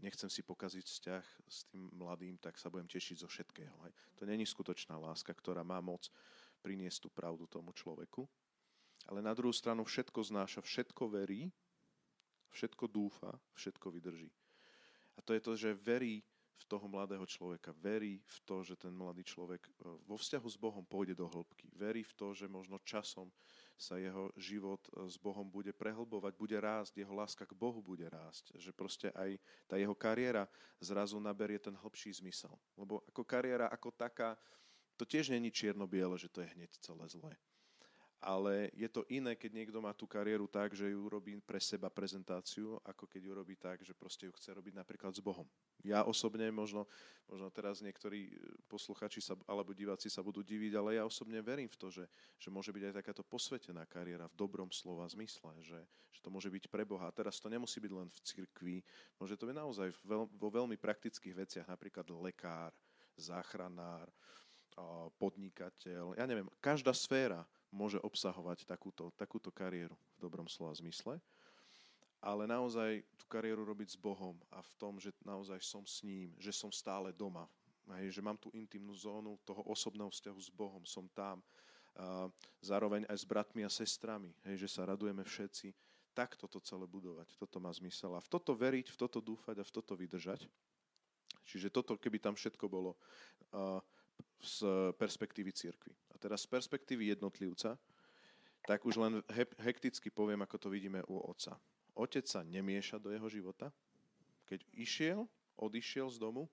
nechcem 0.00 0.26
si 0.32 0.40
pokaziť 0.42 0.84
vzťah 0.84 1.24
s 1.44 1.68
tým 1.70 1.92
mladým, 1.92 2.40
tak 2.40 2.56
sa 2.56 2.72
budem 2.72 2.88
tešiť 2.88 3.20
zo 3.20 3.28
všetkého. 3.28 3.76
Hej? 3.84 3.92
To 4.18 4.22
není 4.26 4.48
skutočná 4.48 4.96
láska, 4.96 5.30
ktorá 5.36 5.62
má 5.62 5.78
moc 5.78 6.08
priniesť 6.64 7.06
tú 7.06 7.08
pravdu 7.12 7.46
tomu 7.46 7.70
človeku 7.76 8.26
ale 9.06 9.20
na 9.20 9.36
druhú 9.36 9.52
stranu 9.52 9.84
všetko 9.84 10.20
znáša, 10.24 10.60
všetko 10.64 11.12
verí, 11.12 11.52
všetko 12.56 12.84
dúfa, 12.88 13.32
všetko 13.52 13.86
vydrží. 13.92 14.30
A 15.14 15.22
to 15.22 15.36
je 15.36 15.40
to, 15.44 15.52
že 15.54 15.76
verí 15.76 16.24
v 16.54 16.64
toho 16.70 16.86
mladého 16.86 17.26
človeka, 17.26 17.74
verí 17.76 18.22
v 18.22 18.38
to, 18.46 18.62
že 18.62 18.78
ten 18.78 18.94
mladý 18.94 19.26
človek 19.26 19.66
e, 19.66 19.70
vo 20.06 20.16
vzťahu 20.16 20.48
s 20.48 20.56
Bohom 20.56 20.84
pôjde 20.86 21.18
do 21.18 21.26
hĺbky. 21.26 21.68
Verí 21.74 22.06
v 22.06 22.14
to, 22.14 22.30
že 22.32 22.46
možno 22.46 22.78
časom 22.82 23.28
sa 23.74 23.98
jeho 23.98 24.30
život 24.38 24.80
e, 24.94 25.10
s 25.10 25.18
Bohom 25.18 25.46
bude 25.46 25.74
prehlbovať, 25.74 26.32
bude 26.38 26.58
rásť, 26.58 27.02
jeho 27.02 27.14
láska 27.14 27.44
k 27.44 27.58
Bohu 27.58 27.82
bude 27.82 28.06
rásť. 28.06 28.54
Že 28.58 28.70
proste 28.72 29.08
aj 29.12 29.36
tá 29.66 29.74
jeho 29.76 29.94
kariéra 29.94 30.46
zrazu 30.78 31.18
naberie 31.18 31.58
ten 31.58 31.74
hĺbší 31.74 32.14
zmysel. 32.22 32.54
Lebo 32.78 33.02
ako 33.10 33.22
kariéra 33.26 33.66
ako 33.68 33.90
taká, 33.90 34.38
to 34.94 35.02
tiež 35.02 35.34
není 35.34 35.50
čierno-biele, 35.50 36.14
že 36.14 36.30
to 36.30 36.38
je 36.42 36.48
hneď 36.54 36.70
celé 36.78 37.06
zlé 37.10 37.34
ale 38.20 38.70
je 38.72 38.88
to 38.88 39.04
iné, 39.12 39.36
keď 39.36 39.50
niekto 39.52 39.78
má 39.82 39.92
tú 39.92 40.08
kariéru 40.08 40.48
tak, 40.48 40.72
že 40.72 40.90
ju 40.90 41.06
robí 41.06 41.36
pre 41.44 41.60
seba 41.60 41.92
prezentáciu, 41.92 42.80
ako 42.84 43.04
keď 43.04 43.20
ju 43.20 43.32
robí 43.32 43.54
tak, 43.58 43.84
že 43.84 43.92
proste 43.92 44.26
ju 44.28 44.32
chce 44.34 44.54
robiť 44.54 44.74
napríklad 44.74 45.12
s 45.12 45.20
Bohom. 45.20 45.44
Ja 45.84 46.04
osobne, 46.06 46.48
možno, 46.48 46.88
možno 47.28 47.52
teraz 47.52 47.84
niektorí 47.84 48.32
posluchači 48.70 49.20
sa, 49.20 49.36
alebo 49.44 49.76
diváci 49.76 50.08
sa 50.08 50.24
budú 50.24 50.40
diviť, 50.40 50.72
ale 50.72 50.96
ja 50.96 51.04
osobne 51.04 51.42
verím 51.44 51.68
v 51.68 51.76
to, 51.76 51.92
že, 51.92 52.04
že 52.40 52.48
môže 52.48 52.72
byť 52.72 52.82
aj 52.88 52.94
takáto 53.04 53.22
posvetená 53.26 53.84
kariéra 53.84 54.30
v 54.32 54.38
dobrom 54.38 54.72
slova 54.72 55.04
zmysle, 55.10 55.52
že, 55.60 55.80
že 56.12 56.20
to 56.24 56.32
môže 56.32 56.48
byť 56.48 56.72
pre 56.72 56.88
Boha. 56.88 57.08
A 57.08 57.16
teraz 57.16 57.36
to 57.36 57.52
nemusí 57.52 57.76
byť 57.76 57.92
len 57.92 58.08
v 58.08 58.18
cirkvi, 58.24 58.76
môže 59.20 59.36
to 59.36 59.44
byť 59.44 59.56
naozaj 59.56 59.88
vo 60.08 60.48
veľmi 60.48 60.80
praktických 60.80 61.36
veciach, 61.36 61.66
napríklad 61.68 62.08
lekár, 62.16 62.72
záchranár, 63.14 64.08
podnikateľ, 65.18 66.18
ja 66.18 66.24
neviem, 66.26 66.50
každá 66.58 66.90
sféra 66.90 67.46
môže 67.74 67.98
obsahovať 67.98 68.62
takúto, 68.62 69.10
takúto 69.18 69.50
kariéru 69.50 69.98
v 70.14 70.18
dobrom 70.22 70.46
slova 70.46 70.70
zmysle. 70.78 71.18
Ale 72.24 72.46
naozaj 72.48 73.04
tú 73.18 73.26
kariéru 73.28 73.66
robiť 73.66 73.92
s 73.92 73.98
Bohom 74.00 74.38
a 74.48 74.62
v 74.62 74.72
tom, 74.80 74.96
že 74.96 75.12
naozaj 75.26 75.60
som 75.60 75.84
s 75.84 76.00
ním, 76.06 76.32
že 76.40 76.54
som 76.54 76.72
stále 76.72 77.12
doma. 77.12 77.44
Hej, 78.00 78.16
že 78.16 78.24
mám 78.24 78.40
tú 78.40 78.48
intimnú 78.56 78.96
zónu 78.96 79.36
toho 79.44 79.60
osobného 79.68 80.08
vzťahu 80.08 80.40
s 80.40 80.48
Bohom, 80.48 80.80
som 80.88 81.04
tam. 81.12 81.44
Zároveň 82.64 83.04
aj 83.12 83.18
s 83.20 83.28
bratmi 83.28 83.60
a 83.60 83.68
sestrami, 83.68 84.32
hej, 84.48 84.64
že 84.64 84.72
sa 84.72 84.88
radujeme 84.88 85.20
všetci. 85.20 85.76
Tak 86.16 86.40
toto 86.40 86.62
celé 86.64 86.88
budovať, 86.88 87.36
toto 87.36 87.60
má 87.60 87.68
zmysel. 87.74 88.16
A 88.16 88.24
v 88.24 88.30
toto 88.30 88.56
veriť, 88.56 88.88
v 88.88 88.96
toto 88.96 89.20
dúfať 89.20 89.60
a 89.60 89.66
v 89.66 89.72
toto 89.74 89.92
vydržať. 89.92 90.48
Čiže 91.44 91.68
toto, 91.68 92.00
keby 92.00 92.24
tam 92.24 92.32
všetko 92.38 92.64
bolo, 92.72 92.96
z 94.40 94.64
perspektívy 94.96 95.52
církvy. 95.52 95.92
Teraz 96.24 96.48
z 96.48 96.56
perspektívy 96.56 97.12
jednotlivca, 97.12 97.76
tak 98.64 98.80
už 98.88 98.96
len 98.96 99.20
hekticky 99.60 100.08
poviem, 100.08 100.40
ako 100.40 100.56
to 100.56 100.68
vidíme 100.72 101.04
u 101.04 101.20
otca. 101.20 101.60
Otec 101.92 102.24
sa 102.24 102.40
nemieša 102.40 102.96
do 102.96 103.12
jeho 103.12 103.28
života. 103.28 103.68
Keď 104.48 104.64
išiel, 104.72 105.28
odišiel 105.60 106.08
z 106.08 106.16
domu, 106.16 106.48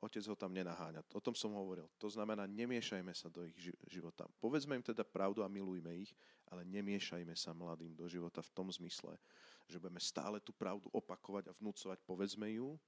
otec 0.00 0.24
ho 0.24 0.32
tam 0.32 0.56
nenaháňa. 0.56 1.04
O 1.12 1.20
tom 1.20 1.36
som 1.36 1.52
hovoril. 1.52 1.84
To 2.00 2.08
znamená, 2.08 2.48
nemiešajme 2.48 3.12
sa 3.12 3.28
do 3.28 3.44
ich 3.44 3.76
života. 3.92 4.24
Povedzme 4.40 4.72
im 4.72 4.80
teda 4.80 5.04
pravdu 5.04 5.44
a 5.44 5.52
milujme 5.52 5.92
ich, 5.92 6.16
ale 6.48 6.64
nemiešajme 6.64 7.36
sa 7.36 7.52
mladým 7.52 7.92
do 7.92 8.08
života 8.08 8.40
v 8.40 8.54
tom 8.56 8.72
zmysle, 8.72 9.20
že 9.68 9.76
budeme 9.76 10.00
stále 10.00 10.40
tú 10.40 10.56
pravdu 10.56 10.88
opakovať 10.96 11.52
a 11.52 11.56
vnúcovať. 11.60 12.00
Povedzme 12.08 12.48
ju 12.56 12.80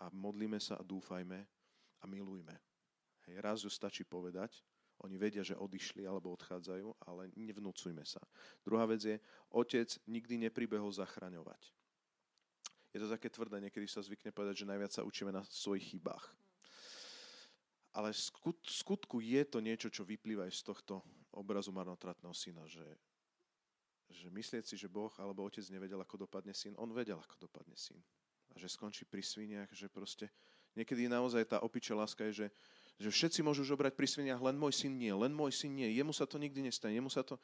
a 0.00 0.08
modlíme 0.08 0.56
sa 0.56 0.80
a 0.80 0.86
dúfajme 0.86 1.44
a 2.00 2.04
milujme. 2.08 2.56
Hej, 3.28 3.36
raz 3.44 3.60
ju 3.60 3.68
stačí 3.68 4.00
povedať, 4.00 4.64
oni 5.00 5.16
vedia, 5.16 5.40
že 5.40 5.56
odišli 5.56 6.04
alebo 6.04 6.32
odchádzajú, 6.36 7.08
ale 7.08 7.32
nevnúcujme 7.36 8.04
sa. 8.04 8.20
Druhá 8.60 8.84
vec 8.84 9.00
je, 9.00 9.16
otec 9.48 9.88
nikdy 10.04 10.48
nepribehol 10.48 10.92
zachraňovať. 10.92 11.72
Je 12.90 12.98
to 12.98 13.08
také 13.08 13.30
tvrdé, 13.30 13.62
niekedy 13.62 13.86
sa 13.86 14.02
zvykne 14.02 14.34
povedať, 14.34 14.66
že 14.66 14.68
najviac 14.68 14.90
sa 14.90 15.06
učíme 15.06 15.30
na 15.30 15.46
svojich 15.46 15.94
chybách. 15.94 16.24
Ale 17.94 18.10
v 18.14 18.20
skutku 18.66 19.18
je 19.22 19.42
to 19.46 19.58
niečo, 19.62 19.90
čo 19.90 20.06
vyplýva 20.06 20.46
aj 20.46 20.54
z 20.54 20.62
tohto 20.62 21.02
obrazu 21.34 21.70
marnotratného 21.70 22.34
syna, 22.34 22.66
že, 22.66 22.86
že 24.10 24.26
myslieť 24.30 24.64
si, 24.66 24.74
že 24.78 24.90
Boh 24.90 25.10
alebo 25.18 25.46
otec 25.46 25.62
nevedel, 25.70 25.98
ako 26.02 26.26
dopadne 26.26 26.54
syn, 26.54 26.74
on 26.78 26.90
vedel, 26.90 27.18
ako 27.18 27.46
dopadne 27.46 27.74
syn. 27.78 27.98
A 28.50 28.58
že 28.58 28.66
skončí 28.66 29.06
pri 29.06 29.22
sviniach, 29.22 29.70
že 29.70 29.86
proste 29.86 30.26
niekedy 30.74 31.06
naozaj 31.06 31.46
tá 31.46 31.62
opičia 31.62 31.94
láska 31.94 32.26
je, 32.30 32.46
že 32.46 32.48
že 33.00 33.08
všetci 33.08 33.40
môžu 33.40 33.64
žobrať 33.64 33.96
pri 33.96 34.04
sviniach, 34.04 34.44
len 34.44 34.60
môj 34.60 34.76
syn 34.76 34.92
nie, 35.00 35.08
len 35.08 35.32
môj 35.32 35.56
syn 35.56 35.72
nie. 35.72 35.88
Jemu 35.96 36.12
sa 36.12 36.28
to 36.28 36.36
nikdy 36.36 36.60
nestane, 36.60 36.92
jemu 36.92 37.08
sa 37.08 37.24
to... 37.24 37.40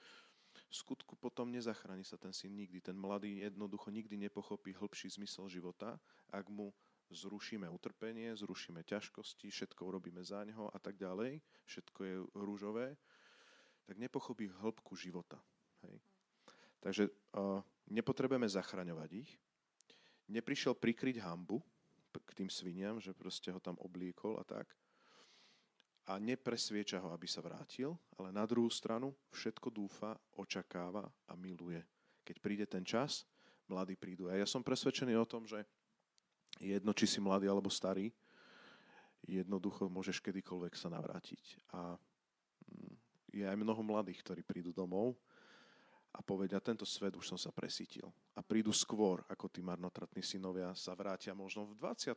V 0.67 0.75
skutku 0.85 1.17
potom 1.17 1.49
nezachráni 1.49 2.05
sa 2.05 2.21
ten 2.21 2.35
syn 2.35 2.53
nikdy. 2.53 2.83
Ten 2.83 2.99
mladý 2.99 3.41
jednoducho 3.41 3.89
nikdy 3.89 4.19
nepochopí 4.29 4.75
hĺbší 4.75 5.15
zmysel 5.17 5.49
života, 5.49 5.97
ak 6.29 6.49
mu 6.53 6.75
zrušíme 7.09 7.65
utrpenie, 7.71 8.35
zrušíme 8.35 8.83
ťažkosti, 8.83 9.49
všetko 9.49 9.81
urobíme 9.87 10.21
za 10.27 10.43
neho 10.43 10.67
a 10.75 10.79
tak 10.83 10.99
ďalej, 10.99 11.39
všetko 11.71 12.01
je 12.03 12.15
rúžové, 12.35 12.99
tak 13.87 13.97
nepochopí 13.97 14.51
hĺbku 14.61 14.99
života. 14.99 15.39
Hej. 15.87 15.97
Takže 16.83 17.05
uh, 17.09 17.63
nepotrebujeme 17.87 18.51
zachraňovať 18.51 19.11
ich. 19.23 19.31
Neprišiel 20.27 20.75
prikryť 20.75 21.23
hambu 21.23 21.63
k 22.11 22.31
tým 22.43 22.51
sviniam, 22.51 22.99
že 22.99 23.15
proste 23.15 23.55
ho 23.55 23.61
tam 23.63 23.79
obliekol 23.79 24.41
a 24.41 24.45
tak 24.45 24.67
a 26.07 26.23
nepresvieča 26.23 27.03
ho, 27.03 27.11
aby 27.11 27.27
sa 27.27 27.43
vrátil, 27.43 27.99
ale 28.15 28.31
na 28.31 28.47
druhú 28.47 28.71
stranu 28.71 29.11
všetko 29.35 29.69
dúfa, 29.75 30.15
očakáva 30.39 31.03
a 31.27 31.35
miluje. 31.35 31.83
Keď 32.23 32.37
príde 32.39 32.67
ten 32.67 32.87
čas, 32.87 33.27
mladí 33.67 33.99
prídu. 33.99 34.31
A 34.31 34.39
ja 34.39 34.47
som 34.47 34.63
presvedčený 34.63 35.19
o 35.19 35.27
tom, 35.27 35.43
že 35.51 35.67
jedno, 36.63 36.95
či 36.95 37.11
si 37.11 37.19
mladý 37.19 37.51
alebo 37.51 37.67
starý, 37.67 38.15
jednoducho 39.27 39.91
môžeš 39.91 40.23
kedykoľvek 40.23 40.79
sa 40.79 40.87
navrátiť. 40.95 41.75
A 41.75 41.99
mm, 41.99 42.95
je 43.35 43.45
aj 43.45 43.59
mnoho 43.59 43.83
mladých, 43.83 44.23
ktorí 44.23 44.47
prídu 44.47 44.71
domov 44.71 45.19
a 46.15 46.23
povedia, 46.23 46.63
tento 46.63 46.87
svet 46.87 47.19
už 47.19 47.35
som 47.35 47.39
sa 47.39 47.51
presítil. 47.51 48.07
A 48.39 48.41
prídu 48.47 48.71
skôr, 48.71 49.27
ako 49.27 49.51
tí 49.51 49.59
marnotratní 49.59 50.23
synovia 50.23 50.71
sa 50.79 50.95
vrátia 50.95 51.35
možno 51.35 51.67
v 51.67 51.75
20 51.83 52.15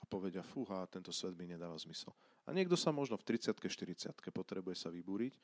a 0.00 0.02
povedia, 0.08 0.40
fúha, 0.40 0.88
tento 0.88 1.12
svet 1.12 1.36
mi 1.36 1.44
nedáva 1.44 1.76
zmysel. 1.76 2.10
A 2.46 2.50
niekto 2.50 2.74
sa 2.74 2.90
možno 2.90 3.14
v 3.14 3.24
30 3.38 3.54
40 3.54 4.34
potrebuje 4.34 4.74
sa 4.74 4.90
vybúriť, 4.90 5.38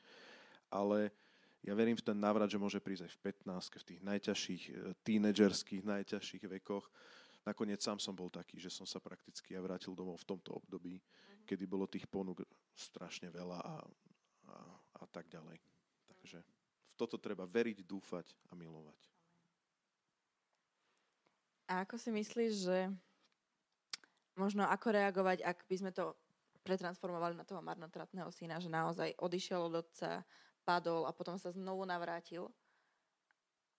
ale 0.74 1.14
ja 1.62 1.74
verím 1.74 1.98
v 1.98 2.06
ten 2.06 2.18
návrat, 2.18 2.50
že 2.50 2.58
môže 2.58 2.78
prísť 2.78 3.06
aj 3.06 3.12
v 3.14 3.20
15 3.46 3.82
v 3.82 3.86
tých 3.86 4.00
najťažších, 4.02 4.62
e, 4.70 4.72
tínedžerských, 5.02 5.82
najťažších 5.82 6.44
vekoch. 6.58 6.86
nakoniec 7.46 7.80
sám 7.80 7.96
som 7.96 8.12
bol 8.12 8.28
taký, 8.28 8.60
že 8.60 8.68
som 8.68 8.84
sa 8.84 9.00
prakticky 9.00 9.56
ja 9.56 9.60
vrátil 9.64 9.96
domov 9.96 10.20
v 10.20 10.28
tomto 10.36 10.58
období, 10.58 11.00
mm-hmm. 11.00 11.46
kedy 11.48 11.64
bolo 11.64 11.88
tých 11.88 12.04
ponúk 12.06 12.44
strašne 12.76 13.32
veľa 13.32 13.58
a, 13.58 13.74
a, 14.52 14.56
a 15.00 15.04
tak 15.08 15.26
ďalej. 15.32 15.56
Takže 16.06 16.38
v 16.88 16.92
toto 16.94 17.16
treba 17.16 17.48
veriť, 17.48 17.82
dúfať 17.82 18.36
a 18.50 18.58
milovať. 18.58 19.00
A 21.68 21.84
ako 21.84 22.00
si 22.00 22.08
myslíš, 22.12 22.52
že 22.64 22.78
možno 24.38 24.64
ako 24.64 24.88
reagovať, 24.94 25.44
ak 25.44 25.68
by 25.68 25.76
sme 25.76 25.92
to 25.92 26.16
pretransformovali 26.68 27.32
na 27.32 27.48
toho 27.48 27.64
marnotratného 27.64 28.28
syna, 28.28 28.60
že 28.60 28.68
naozaj 28.68 29.16
odišiel 29.16 29.72
od 29.72 29.80
otca, 29.80 30.20
padol 30.68 31.08
a 31.08 31.16
potom 31.16 31.40
sa 31.40 31.48
znovu 31.48 31.88
navrátil. 31.88 32.52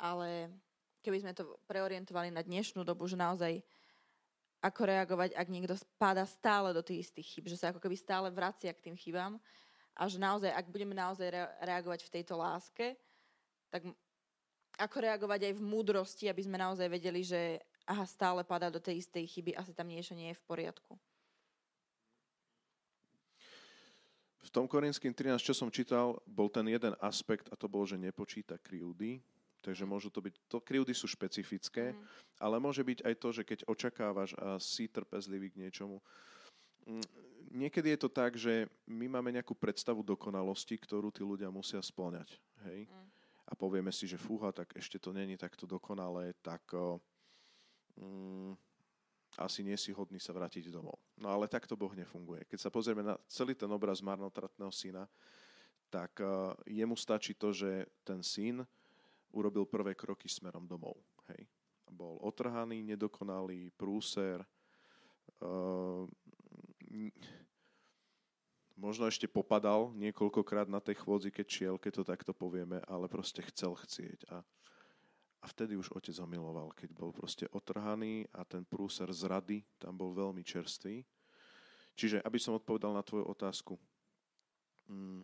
Ale 0.01 0.49
keby 1.05 1.21
sme 1.21 1.37
to 1.37 1.61
preorientovali 1.69 2.33
na 2.33 2.41
dnešnú 2.41 2.81
dobu, 2.81 3.05
že 3.05 3.13
naozaj 3.13 3.61
ako 4.59 4.81
reagovať, 4.89 5.37
ak 5.37 5.47
niekto 5.53 5.77
spada 5.77 6.25
stále 6.25 6.73
do 6.73 6.81
tých 6.81 7.07
istých 7.07 7.37
chyb, 7.37 7.45
že 7.47 7.59
sa 7.61 7.69
ako 7.69 7.79
keby 7.79 7.95
stále 7.95 8.27
vracia 8.33 8.73
k 8.73 8.89
tým 8.89 8.95
chybám 8.97 9.37
a 9.95 10.01
že 10.09 10.19
naozaj, 10.19 10.49
ak 10.51 10.67
budeme 10.67 10.97
naozaj 10.97 11.29
reagovať 11.63 12.09
v 12.09 12.13
tejto 12.19 12.33
láske, 12.35 12.97
tak 13.69 13.85
ako 14.79 14.97
reagovať 14.99 15.51
aj 15.51 15.53
v 15.55 15.63
múdrosti, 15.63 16.25
aby 16.27 16.41
sme 16.43 16.57
naozaj 16.59 16.87
vedeli, 16.91 17.23
že 17.23 17.59
aha, 17.87 18.03
stále 18.03 18.43
padá 18.43 18.67
do 18.67 18.83
tej 18.83 18.99
istej 18.99 19.23
chyby, 19.27 19.51
asi 19.55 19.71
tam 19.71 19.87
niečo 19.87 20.11
nie 20.17 20.31
je 20.31 20.39
v 20.39 20.45
poriadku. 20.47 20.99
V 24.39 24.49
tom 24.55 24.65
Korinským 24.71 25.11
13, 25.11 25.43
čo 25.43 25.51
som 25.51 25.67
čítal, 25.67 26.15
bol 26.23 26.47
ten 26.47 26.63
jeden 26.71 26.95
aspekt 27.03 27.51
a 27.51 27.59
to 27.59 27.67
bol, 27.67 27.83
že 27.83 27.99
nepočíta 27.99 28.55
krivdy. 28.55 29.19
Takže 29.59 29.83
môžu 29.83 30.07
to 30.07 30.23
byť, 30.23 30.35
to 30.47 30.63
krivdy 30.63 30.95
sú 30.95 31.03
špecifické, 31.03 31.91
mm. 31.91 31.99
ale 32.39 32.63
môže 32.63 32.79
byť 32.79 33.03
aj 33.03 33.15
to, 33.19 33.29
že 33.35 33.43
keď 33.43 33.59
očakávaš 33.67 34.31
a 34.39 34.55
si 34.55 34.87
trpezlivý 34.87 35.51
k 35.51 35.67
niečomu. 35.67 35.99
Mm, 36.87 37.03
niekedy 37.51 37.91
je 37.91 37.99
to 37.99 38.09
tak, 38.09 38.39
že 38.39 38.71
my 38.87 39.11
máme 39.19 39.35
nejakú 39.35 39.51
predstavu 39.59 39.99
dokonalosti, 39.99 40.79
ktorú 40.79 41.11
tí 41.11 41.27
ľudia 41.27 41.51
musia 41.51 41.83
splňať. 41.83 42.39
Hej? 42.71 42.87
Mm. 42.87 43.07
A 43.49 43.53
povieme 43.59 43.91
si, 43.91 44.07
že 44.07 44.15
fúha, 44.15 44.55
tak 44.55 44.71
ešte 44.79 44.95
to 44.95 45.11
není 45.11 45.35
takto 45.35 45.67
dokonalé, 45.67 46.31
tak 46.39 46.63
mm, 47.99 48.55
asi 49.39 49.63
nie 49.63 49.79
si 49.79 49.95
hodný 49.95 50.19
sa 50.19 50.35
vrátiť 50.35 50.67
domov. 50.67 50.99
No 51.15 51.31
ale 51.31 51.47
takto 51.47 51.79
Boh 51.79 51.91
nefunguje. 51.95 52.43
Keď 52.45 52.59
sa 52.59 52.69
pozrieme 52.69 53.01
na 53.01 53.15
celý 53.31 53.55
ten 53.55 53.71
obraz 53.71 54.03
marnotratného 54.03 54.71
syna, 54.71 55.07
tak 55.89 56.21
uh, 56.21 56.53
jemu 56.67 56.93
stačí 56.93 57.33
to, 57.33 57.49
že 57.55 57.89
ten 58.05 58.21
syn 58.21 58.61
urobil 59.33 59.65
prvé 59.65 59.97
kroky 59.97 60.29
smerom 60.29 60.69
domov. 60.69 60.99
Hej. 61.33 61.49
Bol 61.89 62.21
otrhaný, 62.21 62.85
nedokonalý, 62.85 63.73
prúser, 63.73 64.45
uh, 65.41 66.05
možno 68.79 69.05
ešte 69.11 69.27
popadal 69.27 69.91
niekoľkokrát 69.99 70.71
na 70.71 70.79
tej 70.79 71.03
chôdzi, 71.03 71.29
keď 71.29 71.47
šiel, 71.51 71.75
keď 71.75 72.01
to 72.01 72.03
takto 72.07 72.31
povieme, 72.31 72.79
ale 72.87 73.11
proste 73.11 73.43
chcel 73.51 73.75
chcieť. 73.75 74.31
A 74.31 74.41
a 75.39 75.45
vtedy 75.47 75.79
už 75.79 75.95
otec 75.95 76.15
ho 76.19 76.27
miloval, 76.27 76.75
keď 76.75 76.91
bol 76.91 77.15
proste 77.15 77.47
otrhaný 77.55 78.27
a 78.35 78.43
ten 78.43 78.67
prúser 78.67 79.07
z 79.15 79.23
rady 79.23 79.57
tam 79.79 79.95
bol 79.95 80.11
veľmi 80.11 80.43
čerstvý. 80.43 80.99
Čiže, 81.95 82.23
aby 82.23 82.39
som 82.39 82.55
odpovedal 82.55 82.91
na 82.91 83.03
tvoju 83.03 83.27
otázku, 83.27 83.79
mm, 84.91 85.23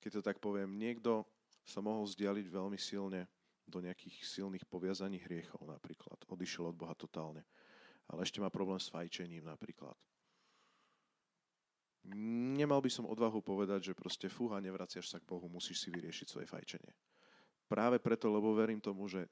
keď 0.00 0.10
to 0.20 0.22
tak 0.24 0.36
poviem, 0.40 0.76
niekto 0.76 1.24
sa 1.64 1.80
mohol 1.80 2.04
vzdialiť 2.04 2.46
veľmi 2.52 2.76
silne 2.76 3.24
do 3.64 3.80
nejakých 3.80 4.20
silných 4.20 4.68
poviazaní 4.68 5.16
hriechov 5.24 5.64
napríklad. 5.64 6.20
Odišiel 6.28 6.68
od 6.68 6.76
Boha 6.76 6.92
totálne. 6.92 7.48
Ale 8.12 8.28
ešte 8.28 8.36
má 8.36 8.52
problém 8.52 8.76
s 8.76 8.92
fajčením 8.92 9.48
napríklad. 9.48 9.96
Nemal 12.60 12.84
by 12.84 12.92
som 12.92 13.08
odvahu 13.08 13.40
povedať, 13.40 13.92
že 13.92 13.96
proste 13.96 14.28
fúha, 14.28 14.60
nevraciaš 14.60 15.08
sa 15.08 15.16
k 15.16 15.24
Bohu, 15.24 15.48
musíš 15.48 15.80
si 15.80 15.88
vyriešiť 15.88 16.26
svoje 16.28 16.44
fajčenie. 16.44 16.92
Práve 17.64 17.96
preto, 17.98 18.28
lebo 18.28 18.52
verím 18.52 18.80
tomu, 18.80 19.08
že 19.08 19.24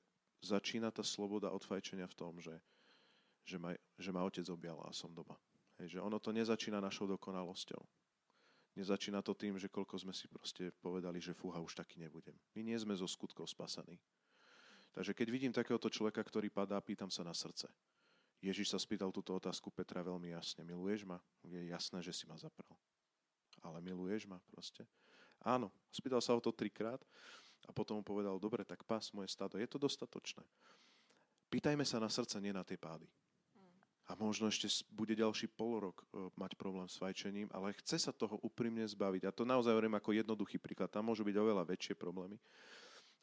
začína 0.42 0.90
tá 0.90 1.04
sloboda 1.06 1.52
od 1.54 1.62
fajčenia 1.62 2.08
v 2.10 2.16
tom, 2.18 2.32
že, 2.42 2.56
že, 3.46 3.56
ma, 3.60 3.76
že 3.96 4.10
ma 4.10 4.26
otec 4.26 4.44
objal 4.50 4.80
a 4.82 4.90
som 4.90 5.12
doma. 5.14 5.38
Hej, 5.78 5.96
že 5.96 5.98
ono 6.02 6.18
to 6.18 6.34
nezačína 6.34 6.82
našou 6.82 7.06
dokonalosťou. 7.06 7.80
Nezačína 8.72 9.20
to 9.20 9.36
tým, 9.36 9.60
že 9.60 9.68
koľko 9.68 10.00
sme 10.00 10.16
si 10.16 10.24
proste 10.32 10.72
povedali, 10.80 11.20
že 11.20 11.36
fúha, 11.36 11.60
už 11.60 11.76
taký 11.76 12.00
nebudem. 12.00 12.34
My 12.56 12.64
nie 12.64 12.76
sme 12.80 12.96
zo 12.96 13.04
skutkov 13.04 13.44
spasaní. 13.44 14.00
Takže 14.92 15.12
keď 15.12 15.28
vidím 15.28 15.52
takéhoto 15.52 15.92
človeka, 15.92 16.24
ktorý 16.24 16.48
padá, 16.48 16.80
pýtam 16.80 17.12
sa 17.12 17.24
na 17.24 17.36
srdce. 17.36 17.68
Ježiš 18.42 18.74
sa 18.74 18.78
spýtal 18.80 19.12
túto 19.12 19.36
otázku 19.36 19.70
Petra 19.70 20.02
veľmi 20.02 20.32
jasne. 20.32 20.64
Miluješ 20.64 21.04
ma? 21.04 21.20
Je 21.44 21.68
jasné, 21.68 22.00
že 22.02 22.12
si 22.16 22.24
ma 22.26 22.34
zapral. 22.36 22.74
Ale 23.62 23.78
miluješ 23.84 24.26
ma 24.26 24.40
proste? 24.50 24.88
Áno. 25.44 25.70
Spýtal 25.92 26.18
sa 26.24 26.34
o 26.34 26.40
to 26.40 26.50
trikrát 26.50 26.98
a 27.66 27.70
potom 27.70 28.00
mu 28.00 28.04
povedal, 28.04 28.38
dobre, 28.42 28.66
tak 28.66 28.82
pás 28.82 29.14
moje 29.14 29.30
stádo. 29.30 29.58
Je 29.58 29.68
to 29.68 29.78
dostatočné. 29.78 30.42
Pýtajme 31.52 31.84
sa 31.84 32.00
na 32.00 32.08
srdce, 32.08 32.40
nie 32.40 32.50
na 32.50 32.64
tie 32.64 32.80
pády. 32.80 33.06
A 34.10 34.18
možno 34.18 34.50
ešte 34.50 34.66
bude 34.90 35.14
ďalší 35.14 35.46
polrok 35.54 36.02
e, 36.02 36.26
mať 36.34 36.58
problém 36.58 36.90
s 36.90 36.98
fajčením, 36.98 37.46
ale 37.54 37.76
chce 37.78 38.02
sa 38.02 38.12
toho 38.12 38.34
úprimne 38.42 38.82
zbaviť. 38.82 39.22
A 39.24 39.34
to 39.36 39.46
naozaj 39.46 39.70
hovorím 39.70 39.94
ako 39.94 40.10
jednoduchý 40.10 40.58
príklad. 40.58 40.90
Tam 40.90 41.06
môžu 41.06 41.22
byť 41.22 41.36
oveľa 41.38 41.62
väčšie 41.70 41.94
problémy. 41.94 42.36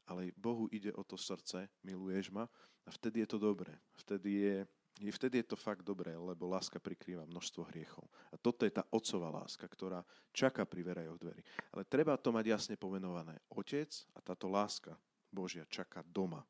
Ale 0.07 0.31
Bohu 0.39 0.71
ide 0.71 0.89
o 0.95 1.03
to 1.03 1.19
srdce, 1.19 1.67
miluješ 1.83 2.31
ma 2.33 2.47
a 2.87 2.89
vtedy 2.89 3.21
je 3.21 3.29
to 3.29 3.37
dobré. 3.37 3.75
Vtedy 4.01 4.29
je, 4.41 4.57
je, 4.99 5.11
vtedy 5.15 5.39
je 5.39 5.55
to 5.55 5.57
fakt 5.57 5.87
dobré, 5.87 6.11
lebo 6.11 6.51
láska 6.51 6.75
prikrýva 6.75 7.23
množstvo 7.23 7.63
hriechov. 7.71 8.03
A 8.29 8.35
toto 8.35 8.67
je 8.67 8.71
tá 8.75 8.83
otcová 8.91 9.31
láska, 9.31 9.63
ktorá 9.63 10.03
čaká 10.35 10.67
pri 10.67 10.83
verajoch 10.83 11.15
dverí. 11.15 11.41
Ale 11.71 11.87
treba 11.87 12.19
to 12.19 12.35
mať 12.35 12.45
jasne 12.51 12.75
pomenované. 12.75 13.39
Otec 13.55 13.87
a 14.11 14.19
táto 14.19 14.51
láska 14.51 14.99
Božia 15.31 15.63
čaká 15.71 16.03
doma. 16.03 16.43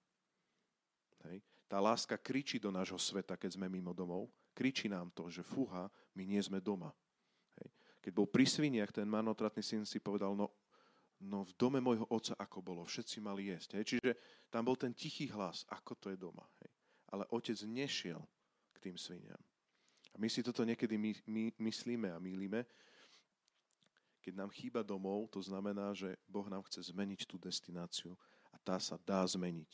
Hej. 1.30 1.46
Tá 1.70 1.78
láska 1.78 2.18
kričí 2.18 2.58
do 2.58 2.74
nášho 2.74 2.98
sveta, 2.98 3.38
keď 3.38 3.62
sme 3.62 3.70
mimo 3.70 3.94
domov. 3.94 4.26
Kričí 4.58 4.90
nám 4.90 5.14
to, 5.14 5.30
že 5.30 5.46
fúha, 5.46 5.86
my 6.18 6.24
nie 6.26 6.42
sme 6.42 6.58
doma. 6.58 6.90
Hej. 7.62 7.70
Keď 8.02 8.12
bol 8.18 8.26
pri 8.26 8.50
sviniach, 8.50 8.90
ten 8.90 9.06
manotratný 9.06 9.62
syn 9.62 9.86
si 9.86 10.02
povedal, 10.02 10.34
no, 10.34 10.50
no 11.22 11.46
v 11.46 11.54
dome 11.54 11.78
môjho 11.78 12.10
otca 12.10 12.34
ako 12.42 12.66
bolo, 12.66 12.82
všetci 12.82 13.22
mali 13.22 13.54
jesť. 13.54 13.78
Hej. 13.78 13.86
Čiže 13.94 14.12
tam 14.50 14.66
bol 14.66 14.74
ten 14.74 14.98
tichý 14.98 15.30
hlas, 15.30 15.70
ako 15.70 15.94
to 16.02 16.10
je 16.10 16.18
doma. 16.18 16.42
Hej 16.66 16.74
ale 17.10 17.26
otec 17.34 17.58
nešiel 17.66 18.22
tým 18.80 18.96
sviniam. 18.98 19.40
A 20.14 20.16
my 20.18 20.28
si 20.32 20.42
toto 20.42 20.66
niekedy 20.66 20.98
my, 20.98 21.12
my, 21.30 21.44
myslíme 21.70 22.10
a 22.10 22.18
mýlime. 22.18 22.66
Keď 24.20 24.34
nám 24.36 24.52
chýba 24.52 24.84
domov, 24.84 25.32
to 25.32 25.40
znamená, 25.40 25.96
že 25.96 26.18
Boh 26.28 26.48
nám 26.50 26.66
chce 26.68 26.92
zmeniť 26.92 27.24
tú 27.24 27.40
destináciu 27.40 28.18
a 28.52 28.58
tá 28.60 28.82
sa 28.82 29.00
dá 29.00 29.24
zmeniť. 29.24 29.72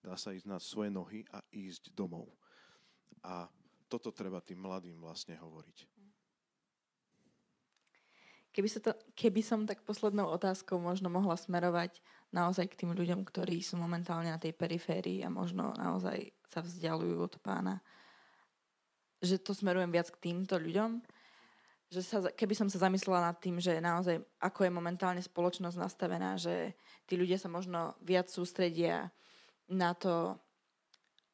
Dá 0.00 0.16
sa 0.16 0.32
ísť 0.32 0.48
na 0.48 0.58
svoje 0.60 0.90
nohy 0.92 1.24
a 1.32 1.44
ísť 1.52 1.92
domov. 1.92 2.28
A 3.20 3.48
toto 3.88 4.12
treba 4.12 4.40
tým 4.40 4.60
mladým 4.60 4.96
vlastne 5.00 5.36
hovoriť. 5.36 6.00
Keby, 8.50 8.66
sa 8.66 8.82
to, 8.82 8.90
keby 9.14 9.46
som 9.46 9.62
tak 9.62 9.86
poslednou 9.86 10.26
otázkou 10.26 10.82
možno 10.82 11.06
mohla 11.06 11.38
smerovať 11.38 12.02
naozaj 12.34 12.66
k 12.74 12.82
tým 12.82 12.90
ľuďom, 12.98 13.22
ktorí 13.22 13.62
sú 13.62 13.78
momentálne 13.78 14.26
na 14.26 14.42
tej 14.42 14.58
periférii 14.58 15.22
a 15.22 15.30
možno 15.30 15.70
naozaj 15.78 16.34
sa 16.50 16.58
vzdialujú 16.58 17.30
od 17.30 17.34
pána, 17.38 17.78
že 19.20 19.36
to 19.40 19.52
smerujem 19.52 19.92
viac 19.92 20.08
k 20.08 20.32
týmto 20.32 20.56
ľuďom, 20.56 21.00
že 21.90 22.00
sa, 22.06 22.22
keby 22.22 22.54
som 22.54 22.68
sa 22.70 22.86
zamyslela 22.86 23.30
nad 23.30 23.36
tým, 23.42 23.58
že 23.58 23.82
naozaj 23.82 24.22
ako 24.38 24.66
je 24.66 24.72
momentálne 24.72 25.22
spoločnosť 25.22 25.76
nastavená, 25.76 26.38
že 26.38 26.78
tí 27.10 27.18
ľudia 27.18 27.36
sa 27.36 27.50
možno 27.50 27.98
viac 28.00 28.30
sústredia 28.30 29.10
na 29.66 29.90
to, 29.98 30.38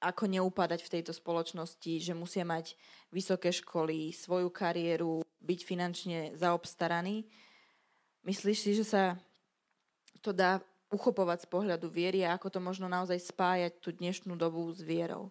ako 0.01 0.29
neupadať 0.29 0.81
v 0.85 0.93
tejto 0.99 1.13
spoločnosti, 1.13 1.93
že 2.01 2.13
musia 2.17 2.45
mať 2.45 2.77
vysoké 3.13 3.53
školy, 3.53 4.13
svoju 4.13 4.49
kariéru, 4.49 5.25
byť 5.41 5.61
finančne 5.63 6.19
zaobstaraný. 6.37 7.29
Myslíš 8.25 8.59
si, 8.59 8.73
že 8.77 8.85
sa 8.85 9.17
to 10.25 10.33
dá 10.33 10.61
uchopovať 10.91 11.45
z 11.45 11.49
pohľadu 11.49 11.87
viery 11.93 12.25
a 12.25 12.35
ako 12.35 12.49
to 12.49 12.61
možno 12.63 12.87
naozaj 12.89 13.19
spájať 13.19 13.79
tú 13.79 13.93
dnešnú 13.93 14.35
dobu 14.35 14.69
s 14.73 14.81
vierou? 14.81 15.31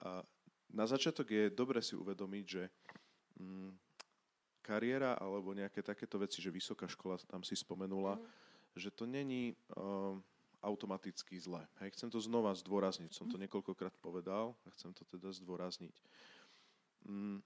A 0.00 0.24
na 0.70 0.84
začiatok 0.86 1.28
je 1.30 1.52
dobre 1.52 1.82
si 1.82 1.98
uvedomiť, 1.98 2.44
že 2.46 2.62
mm, 3.40 3.70
kariéra 4.62 5.18
alebo 5.18 5.52
nejaké 5.52 5.82
takéto 5.82 6.20
veci, 6.20 6.40
že 6.40 6.52
vysoká 6.52 6.86
škola 6.86 7.18
tam 7.26 7.44
si 7.44 7.56
spomenula, 7.56 8.16
mm. 8.16 8.24
že 8.78 8.90
to 8.90 9.04
není... 9.04 9.56
Uh, 9.76 10.18
automaticky 10.60 11.40
zle. 11.40 11.64
Hej, 11.80 11.96
chcem 11.96 12.12
to 12.12 12.20
znova 12.20 12.52
zdôrazniť. 12.52 13.10
Som 13.12 13.26
to 13.28 13.40
mhm. 13.40 13.48
niekoľkokrát 13.48 13.96
povedal 14.00 14.52
a 14.64 14.68
chcem 14.76 14.92
to 14.92 15.08
teda 15.08 15.32
zdôrazniť. 15.32 15.96
Mm, 17.08 17.40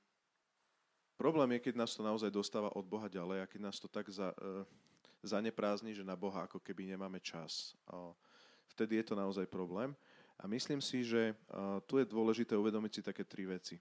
problém 1.14 1.54
je, 1.56 1.70
keď 1.70 1.74
nás 1.78 1.94
to 1.94 2.02
naozaj 2.02 2.30
dostáva 2.34 2.74
od 2.74 2.82
Boha 2.82 3.06
ďalej 3.06 3.46
a 3.46 3.50
keď 3.50 3.60
nás 3.70 3.78
to 3.78 3.86
tak 3.86 4.10
za, 4.10 4.34
e, 4.34 4.66
zaneprázdni, 5.22 5.94
že 5.94 6.02
na 6.02 6.18
Boha 6.18 6.50
ako 6.50 6.58
keby 6.58 6.90
nemáme 6.90 7.22
čas. 7.22 7.78
O, 7.86 8.18
vtedy 8.74 8.98
je 8.98 9.06
to 9.06 9.14
naozaj 9.14 9.46
problém. 9.46 9.94
A 10.42 10.50
myslím 10.50 10.82
si, 10.82 11.06
že 11.06 11.32
tu 11.86 11.96
je 11.96 12.06
dôležité 12.06 12.58
uvedomiť 12.58 12.92
si 12.94 13.02
také 13.06 13.22
tri 13.22 13.46
veci. 13.46 13.78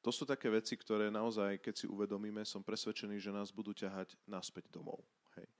To 0.00 0.14
sú 0.14 0.22
také 0.22 0.46
veci, 0.46 0.78
ktoré 0.78 1.10
naozaj, 1.10 1.58
keď 1.58 1.74
si 1.82 1.86
uvedomíme, 1.90 2.46
som 2.46 2.62
presvedčený, 2.62 3.18
že 3.18 3.34
nás 3.34 3.50
budú 3.50 3.74
ťahať 3.74 4.14
naspäť 4.30 4.70
domov. 4.70 5.02
Hej. 5.34 5.50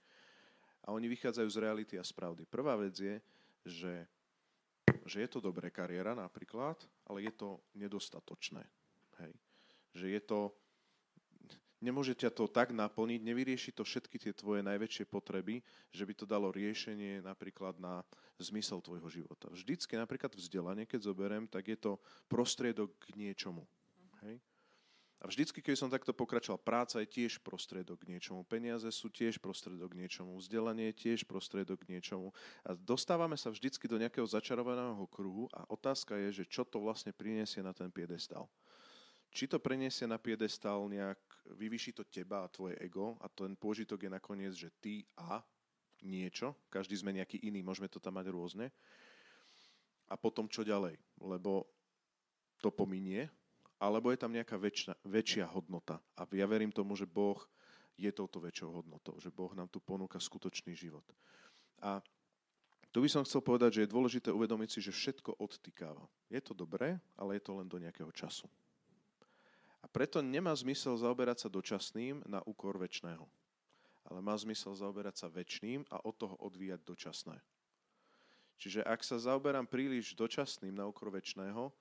A 0.87 0.95
oni 0.95 1.11
vychádzajú 1.11 1.49
z 1.51 1.61
reality 1.61 1.99
a 1.99 2.07
z 2.07 2.15
pravdy. 2.15 2.47
Prvá 2.47 2.79
vec 2.79 2.95
je, 2.95 3.19
že, 3.67 4.07
že 5.03 5.17
je 5.19 5.27
to 5.27 5.43
dobré 5.43 5.67
kariéra 5.67 6.15
napríklad, 6.15 6.79
ale 7.03 7.27
je 7.27 7.33
to 7.35 7.59
nedostatočné. 7.75 8.63
Hej. 9.19 9.35
Že 9.91 10.05
je 10.15 10.21
to, 10.23 10.39
nemôže 11.81 12.17
ťa 12.17 12.33
to 12.33 12.49
tak 12.49 12.73
naplniť, 12.73 13.21
nevyrieši 13.21 13.71
to 13.73 13.85
všetky 13.85 14.17
tie 14.17 14.33
tvoje 14.33 14.65
najväčšie 14.65 15.05
potreby, 15.05 15.61
že 15.93 16.03
by 16.05 16.13
to 16.17 16.25
dalo 16.25 16.49
riešenie 16.49 17.21
napríklad 17.21 17.77
na 17.77 18.01
zmysel 18.41 18.81
tvojho 18.81 19.09
života. 19.09 19.49
Vždycky 19.49 19.97
napríklad 19.97 20.33
vzdelanie, 20.33 20.85
keď 20.85 21.09
zoberiem, 21.09 21.45
tak 21.49 21.69
je 21.69 21.77
to 21.77 21.91
prostriedok 22.29 22.93
k 23.01 23.17
niečomu. 23.17 23.65
Hej? 24.25 24.41
A 25.17 25.25
vždycky, 25.25 25.65
keď 25.65 25.75
som 25.81 25.89
takto 25.89 26.13
pokračoval, 26.13 26.61
práca 26.61 27.01
je 27.01 27.09
tiež 27.09 27.41
prostriedok 27.41 28.05
k 28.05 28.13
niečomu, 28.13 28.45
peniaze 28.45 28.85
sú 28.93 29.09
tiež 29.09 29.41
prostriedok 29.41 29.97
k 29.97 30.05
niečomu, 30.05 30.37
vzdelanie 30.37 30.93
je 30.93 31.09
tiež 31.09 31.25
prostriedok 31.25 31.81
k 31.81 31.97
niečomu. 31.97 32.29
A 32.61 32.77
dostávame 32.77 33.33
sa 33.33 33.49
vždycky 33.49 33.89
do 33.89 33.97
nejakého 33.97 34.29
začarovaného 34.29 35.09
kruhu 35.09 35.49
a 35.49 35.65
otázka 35.73 36.21
je, 36.29 36.41
že 36.41 36.45
čo 36.45 36.61
to 36.69 36.77
vlastne 36.77 37.09
priniesie 37.17 37.65
na 37.65 37.73
ten 37.73 37.89
piedestal. 37.89 38.45
Či 39.31 39.45
to 39.45 39.61
preniesie 39.61 40.09
na 40.09 40.17
piedestal 40.17 40.87
nejak, 40.89 41.19
vyvyší 41.55 41.93
to 41.93 42.03
teba 42.07 42.43
a 42.43 42.51
tvoje 42.51 42.75
ego 42.81 43.15
a 43.21 43.27
ten 43.29 43.53
pôžitok 43.53 44.07
je 44.07 44.11
nakoniec, 44.11 44.53
že 44.55 44.73
ty 44.81 45.05
a 45.19 45.43
niečo, 46.03 46.53
každý 46.69 46.97
sme 46.97 47.15
nejaký 47.15 47.41
iný, 47.45 47.61
môžeme 47.65 47.89
to 47.89 48.01
tam 48.01 48.17
mať 48.17 48.29
rôzne. 48.29 48.69
A 50.07 50.15
potom 50.15 50.47
čo 50.47 50.63
ďalej? 50.63 50.95
Lebo 51.19 51.67
to 52.63 52.71
pominie, 52.71 53.27
alebo 53.77 54.09
je 54.09 54.17
tam 54.17 54.33
nejaká 54.33 54.57
väčšia, 54.57 54.93
väčšia 55.05 55.45
hodnota. 55.51 56.01
A 56.17 56.25
ja 56.33 56.47
verím 56.49 56.73
tomu, 56.73 56.97
že 56.97 57.05
Boh 57.05 57.37
je 57.97 58.09
touto 58.13 58.41
väčšou 58.41 58.81
hodnotou, 58.81 59.17
že 59.17 59.33
Boh 59.33 59.51
nám 59.57 59.69
tu 59.69 59.81
ponúka 59.81 60.21
skutočný 60.21 60.73
život. 60.77 61.05
A 61.81 62.01
tu 62.93 63.03
by 63.03 63.09
som 63.09 63.25
chcel 63.25 63.41
povedať, 63.45 63.77
že 63.77 63.81
je 63.85 63.93
dôležité 63.93 64.29
uvedomiť 64.33 64.69
si, 64.73 64.79
že 64.81 64.95
všetko 64.95 65.37
odtýkáva. 65.37 66.05
Je 66.29 66.41
to 66.41 66.57
dobré, 66.57 66.97
ale 67.17 67.37
je 67.37 67.43
to 67.43 67.51
len 67.57 67.67
do 67.69 67.77
nejakého 67.77 68.09
času. 68.13 68.49
Preto 69.97 70.21
nemá 70.21 70.53
zmysel 70.53 70.93
zaoberať 70.93 71.41
sa 71.41 71.49
dočasným 71.49 72.21
na 72.29 72.45
úkor 72.45 72.77
väčšného. 72.77 73.25
Ale 74.05 74.21
má 74.21 74.37
zmysel 74.37 74.77
zaoberať 74.77 75.25
sa 75.25 75.27
väčšným 75.27 75.89
a 75.89 75.97
od 76.05 76.13
toho 76.13 76.37
odvíjať 76.37 76.85
dočasné. 76.85 77.41
Čiže 78.61 78.85
ak 78.85 79.01
sa 79.01 79.17
zaoberám 79.17 79.65
príliš 79.65 80.13
dočasným 80.13 80.77
na 80.77 80.85
úkor 80.85 81.09
väčšného, 81.09 81.73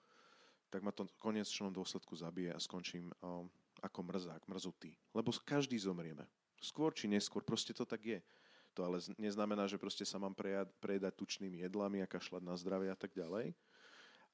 tak 0.73 0.81
ma 0.81 0.97
to 0.97 1.05
v 1.05 1.13
konečnom 1.21 1.69
dôsledku 1.69 2.17
zabije 2.17 2.57
a 2.57 2.59
skončím 2.59 3.13
um, 3.21 3.53
ako 3.85 4.09
mrzák, 4.09 4.49
mrzutý. 4.49 4.97
Lebo 5.13 5.29
každý 5.45 5.77
zomrieme. 5.77 6.25
Skôr 6.57 6.97
či 6.97 7.13
neskôr, 7.13 7.45
proste 7.45 7.77
to 7.77 7.85
tak 7.85 8.01
je. 8.01 8.25
To 8.73 8.81
ale 8.81 8.97
neznamená, 9.21 9.69
že 9.69 9.77
proste 9.77 10.09
sa 10.09 10.17
mám 10.17 10.33
prejad, 10.33 10.73
prejedať 10.81 11.21
tučnými 11.21 11.61
jedlami 11.69 12.01
a 12.01 12.09
kašľať 12.09 12.41
na 12.41 12.57
zdravie 12.57 12.89
a 12.89 12.97
tak 12.97 13.13
ďalej. 13.13 13.53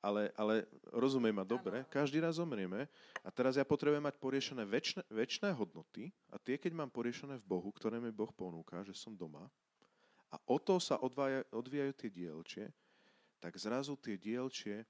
Ale, 0.02 0.34
ale 0.34 0.66
rozumiem 0.90 1.30
ma 1.30 1.46
dobre, 1.46 1.86
každý 1.86 2.18
raz 2.18 2.42
zomrieme 2.42 2.90
a 3.22 3.30
teraz 3.30 3.54
ja 3.54 3.62
potrebujem 3.62 4.02
mať 4.02 4.18
poriešené 4.18 4.66
väčšie, 4.66 5.06
väčšie 5.06 5.54
hodnoty 5.54 6.10
a 6.26 6.42
tie, 6.42 6.58
keď 6.58 6.74
mám 6.74 6.90
poriešené 6.90 7.38
v 7.38 7.46
Bohu, 7.46 7.70
ktoré 7.70 8.02
mi 8.02 8.10
Boh 8.10 8.34
ponúka, 8.34 8.82
že 8.82 8.98
som 8.98 9.14
doma 9.14 9.46
a 10.32 10.36
o 10.48 10.56
to 10.56 10.80
sa 10.80 10.96
odvája, 10.96 11.44
odvíjajú 11.52 11.92
tie 11.92 12.10
dielčie, 12.10 12.64
tak 13.36 13.52
zrazu 13.60 13.92
tie 14.00 14.16
dielčie 14.16 14.80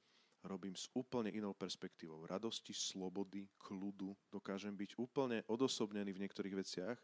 robím 0.47 0.79
s 0.79 0.87
úplne 0.95 1.35
inou 1.35 1.51
perspektívou. 1.51 2.27
Radosti, 2.27 2.71
slobody, 2.71 3.51
kľudu. 3.59 4.15
Dokážem 4.31 4.75
byť 4.75 4.95
úplne 4.99 5.43
odosobnený 5.51 6.15
v 6.15 6.23
niektorých 6.23 6.55
veciach. 6.55 6.99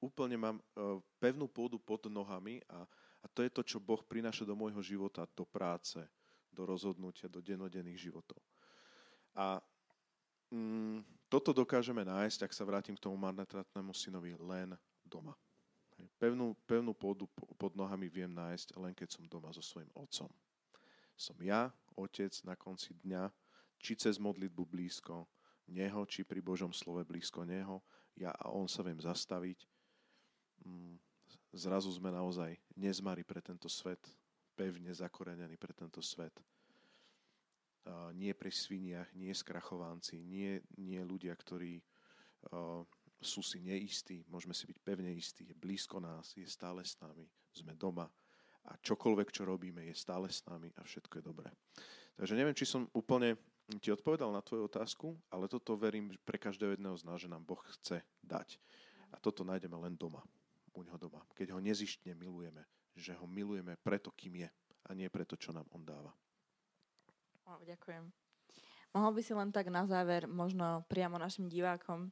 Úplne 0.00 0.36
mám 0.36 0.56
uh, 0.60 1.00
pevnú 1.20 1.48
pôdu 1.48 1.80
pod 1.80 2.08
nohami 2.08 2.60
a, 2.68 2.84
a 3.20 3.26
to 3.32 3.40
je 3.44 3.50
to, 3.52 3.62
čo 3.64 3.78
Boh 3.80 4.00
prináša 4.04 4.44
do 4.44 4.56
môjho 4.56 4.80
života, 4.84 5.24
do 5.32 5.44
práce, 5.48 6.00
do 6.56 6.64
rozhodnutia, 6.64 7.28
do 7.28 7.44
denodenných 7.44 8.08
životov. 8.08 8.40
A 9.36 9.60
mm, 10.48 11.04
toto 11.28 11.52
dokážeme 11.52 12.00
nájsť, 12.00 12.48
ak 12.48 12.56
sa 12.56 12.64
vrátim 12.64 12.96
k 12.96 13.04
tomu 13.04 13.20
marnotratnému 13.20 13.92
synovi, 13.92 14.32
len 14.40 14.72
doma. 15.04 15.36
Pevnú, 16.16 16.56
pevnú 16.64 16.92
pôdu 16.96 17.28
pod 17.56 17.72
nohami 17.76 18.08
viem 18.08 18.28
nájsť 18.28 18.76
len 18.80 18.92
keď 18.92 19.16
som 19.16 19.24
doma 19.28 19.52
so 19.52 19.60
svojím 19.60 19.88
otcom. 19.96 20.28
Som 21.16 21.36
ja, 21.40 21.72
Otec 21.96 22.32
na 22.44 22.52
konci 22.52 22.92
dňa, 23.00 23.32
či 23.80 23.96
cez 23.96 24.20
modlitbu 24.20 24.68
blízko 24.68 25.24
Neho, 25.72 26.04
či 26.04 26.22
pri 26.22 26.44
Božom 26.44 26.70
slove 26.70 27.04
blízko 27.08 27.48
Neho, 27.48 27.80
ja 28.16 28.32
a 28.36 28.52
On 28.52 28.68
sa 28.68 28.84
viem 28.84 29.00
zastaviť. 29.00 29.64
Mm, 30.64 31.00
zrazu 31.56 31.88
sme 31.88 32.12
naozaj 32.12 32.56
nezmari 32.76 33.24
pre 33.24 33.40
tento 33.40 33.68
svet, 33.72 34.00
pevne 34.56 34.96
zakorenení 34.96 35.60
pre 35.60 35.76
tento 35.76 36.00
svet. 36.00 36.32
Nie 38.16 38.32
pri 38.32 38.50
sviniach, 38.50 39.14
nie 39.14 39.30
skrachovanci, 39.30 40.18
nie, 40.24 40.58
nie 40.80 40.98
ľudia, 41.04 41.36
ktorí 41.36 41.78
sú 43.20 43.44
si 43.44 43.60
neistí, 43.60 44.24
môžeme 44.26 44.56
si 44.56 44.66
byť 44.66 44.78
pevne 44.80 45.12
istí, 45.12 45.46
je 45.46 45.54
blízko 45.54 46.00
nás, 46.00 46.32
je 46.34 46.48
stále 46.48 46.82
s 46.82 46.96
nami, 46.98 47.28
sme 47.52 47.76
doma, 47.76 48.08
a 48.66 48.74
čokoľvek, 48.82 49.30
čo 49.30 49.46
robíme, 49.46 49.86
je 49.86 49.94
stále 49.94 50.26
s 50.26 50.42
nami 50.50 50.74
a 50.74 50.82
všetko 50.82 51.22
je 51.22 51.24
dobré. 51.24 51.50
Takže 52.18 52.34
neviem, 52.34 52.56
či 52.56 52.66
som 52.66 52.90
úplne 52.90 53.38
ti 53.78 53.94
odpovedal 53.94 54.34
na 54.34 54.42
tvoju 54.42 54.66
otázku, 54.66 55.14
ale 55.30 55.46
toto 55.46 55.78
verím 55.78 56.10
pre 56.26 56.34
každého 56.34 56.74
jedného 56.74 56.98
z 56.98 57.06
nás, 57.06 57.22
že 57.22 57.30
nám 57.30 57.46
Boh 57.46 57.62
chce 57.78 58.02
dať. 58.26 58.58
A 59.14 59.22
toto 59.22 59.46
nájdeme 59.46 59.78
len 59.78 59.94
doma, 59.94 60.18
u 60.74 60.82
neho 60.82 60.98
doma. 60.98 61.22
Keď 61.38 61.54
ho 61.54 61.62
nezištne 61.62 62.18
milujeme, 62.18 62.66
že 62.96 63.12
ho 63.14 63.28
milujeme 63.28 63.76
preto, 63.84 64.08
kým 64.16 64.42
je 64.42 64.48
a 64.88 64.90
nie 64.96 65.12
preto, 65.12 65.36
čo 65.36 65.52
nám 65.52 65.68
on 65.76 65.84
dáva. 65.84 66.10
Wow, 67.44 67.62
ďakujem. 67.62 68.08
Mohol 68.96 69.12
by 69.12 69.22
si 69.22 69.32
len 69.36 69.50
tak 69.52 69.68
na 69.68 69.84
záver 69.84 70.24
možno 70.24 70.82
priamo 70.88 71.20
našim 71.20 71.52
divákom 71.52 72.08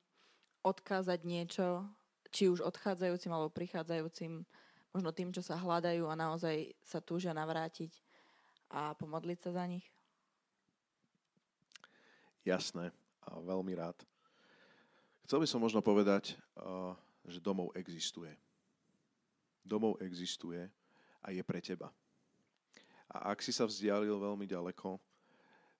odkázať 0.60 1.24
niečo, 1.24 1.88
či 2.28 2.52
už 2.52 2.60
odchádzajúcim 2.60 3.32
alebo 3.32 3.48
prichádzajúcim 3.48 4.44
možno 4.92 5.10
tým, 5.10 5.32
čo 5.32 5.40
sa 5.40 5.56
hľadajú 5.56 6.06
a 6.06 6.14
naozaj 6.14 6.76
sa 6.84 7.00
túžia 7.00 7.32
navrátiť 7.32 7.90
a 8.68 8.92
pomodliť 8.94 9.38
sa 9.40 9.50
za 9.56 9.64
nich? 9.64 9.86
Jasné 12.44 12.92
a 13.24 13.40
veľmi 13.40 13.72
rád. 13.72 13.96
Chcel 15.24 15.40
by 15.40 15.48
som 15.48 15.64
možno 15.64 15.80
povedať, 15.80 16.36
uh, 16.60 16.92
že 17.24 17.40
domov 17.40 17.72
existuje. 17.72 18.28
Domov 19.64 19.98
existuje 20.04 20.60
a 21.24 21.32
je 21.32 21.40
pre 21.40 21.58
teba. 21.64 21.88
A 23.08 23.32
ak 23.32 23.40
si 23.40 23.50
sa 23.50 23.64
vzdialil 23.64 24.20
veľmi 24.20 24.44
ďaleko, 24.44 25.00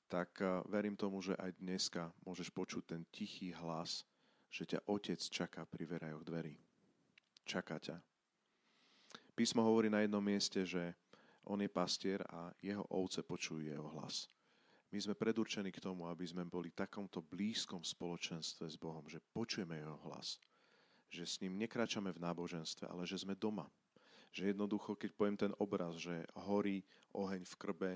tak 0.08 0.40
uh, 0.40 0.64
verím 0.68 0.96
tomu, 0.96 1.20
že 1.20 1.36
aj 1.36 1.60
dneska 1.60 2.08
môžeš 2.24 2.48
počuť 2.48 2.82
ten 2.96 3.02
tichý 3.12 3.52
hlas, 3.52 4.08
že 4.48 4.64
ťa 4.64 4.88
otec 4.88 5.20
čaká 5.20 5.68
pri 5.68 5.84
verajoch 5.84 6.24
dverí. 6.24 6.56
Čaká 7.44 7.76
ťa 7.76 7.96
Písmo 9.34 9.66
hovorí 9.66 9.90
na 9.90 10.06
jednom 10.06 10.22
mieste, 10.22 10.62
že 10.62 10.94
on 11.42 11.58
je 11.58 11.66
pastier 11.66 12.22
a 12.30 12.54
jeho 12.62 12.86
ovce 12.86 13.18
počujú 13.26 13.66
jeho 13.66 13.90
hlas. 13.98 14.30
My 14.94 15.02
sme 15.02 15.18
predurčení 15.18 15.74
k 15.74 15.82
tomu, 15.82 16.06
aby 16.06 16.22
sme 16.22 16.46
boli 16.46 16.70
v 16.70 16.86
takomto 16.86 17.18
blízkom 17.18 17.82
spoločenstve 17.82 18.70
s 18.70 18.78
Bohom, 18.78 19.02
že 19.10 19.18
počujeme 19.34 19.74
jeho 19.74 19.98
hlas. 20.06 20.38
Že 21.14 21.24
s 21.30 21.38
ním 21.38 21.54
nekračame 21.62 22.10
v 22.10 22.18
náboženstve, 22.18 22.90
ale 22.90 23.06
že 23.06 23.22
sme 23.22 23.38
doma. 23.38 23.70
Že 24.34 24.50
jednoducho, 24.50 24.98
keď 24.98 25.10
poviem 25.14 25.38
ten 25.38 25.54
obraz, 25.62 25.94
že 25.94 26.26
horí 26.34 26.82
oheň 27.14 27.46
v 27.46 27.54
krbe 27.54 27.92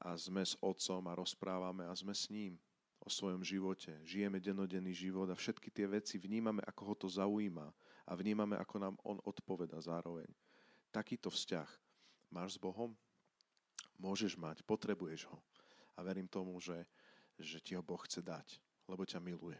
a 0.00 0.16
sme 0.16 0.40
s 0.40 0.56
otcom 0.64 1.04
a 1.12 1.12
rozprávame 1.12 1.84
a 1.84 1.92
sme 1.92 2.16
s 2.16 2.32
ním 2.32 2.56
o 3.04 3.12
svojom 3.12 3.44
živote. 3.44 3.92
Žijeme 4.08 4.40
denodenný 4.40 4.96
život 4.96 5.28
a 5.28 5.36
všetky 5.36 5.68
tie 5.68 5.84
veci 5.84 6.16
vnímame, 6.16 6.64
ako 6.64 6.82
ho 6.88 6.94
to 6.96 7.08
zaujíma 7.12 7.68
a 8.08 8.12
vnímame, 8.16 8.56
ako 8.56 8.76
nám 8.80 8.96
on 9.04 9.20
odpoveda 9.28 9.76
zároveň 9.76 10.32
takýto 10.90 11.30
vzťah 11.30 11.68
máš 12.32 12.56
s 12.56 12.58
Bohom? 12.60 12.96
Môžeš 13.98 14.38
mať, 14.38 14.62
potrebuješ 14.62 15.26
ho. 15.28 15.38
A 15.98 16.02
verím 16.06 16.30
tomu, 16.30 16.54
že, 16.62 16.86
že 17.38 17.58
ti 17.58 17.74
ho 17.74 17.82
Boh 17.82 17.98
chce 18.06 18.22
dať, 18.22 18.62
lebo 18.86 19.02
ťa 19.02 19.18
miluje. 19.18 19.58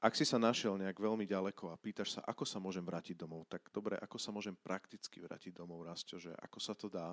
Ak 0.00 0.16
si 0.16 0.24
sa 0.24 0.40
našiel 0.40 0.80
nejak 0.80 0.96
veľmi 0.96 1.28
ďaleko 1.28 1.76
a 1.76 1.76
pýtaš 1.76 2.16
sa, 2.16 2.20
ako 2.24 2.48
sa 2.48 2.56
môžem 2.56 2.80
vrátiť 2.80 3.20
domov, 3.20 3.44
tak 3.44 3.68
dobre, 3.68 4.00
ako 4.00 4.16
sa 4.16 4.32
môžem 4.32 4.56
prakticky 4.56 5.20
vrátiť 5.20 5.52
domov, 5.52 5.84
Rastio, 5.84 6.16
že 6.16 6.32
ako 6.40 6.56
sa 6.56 6.72
to 6.72 6.88
dá, 6.88 7.12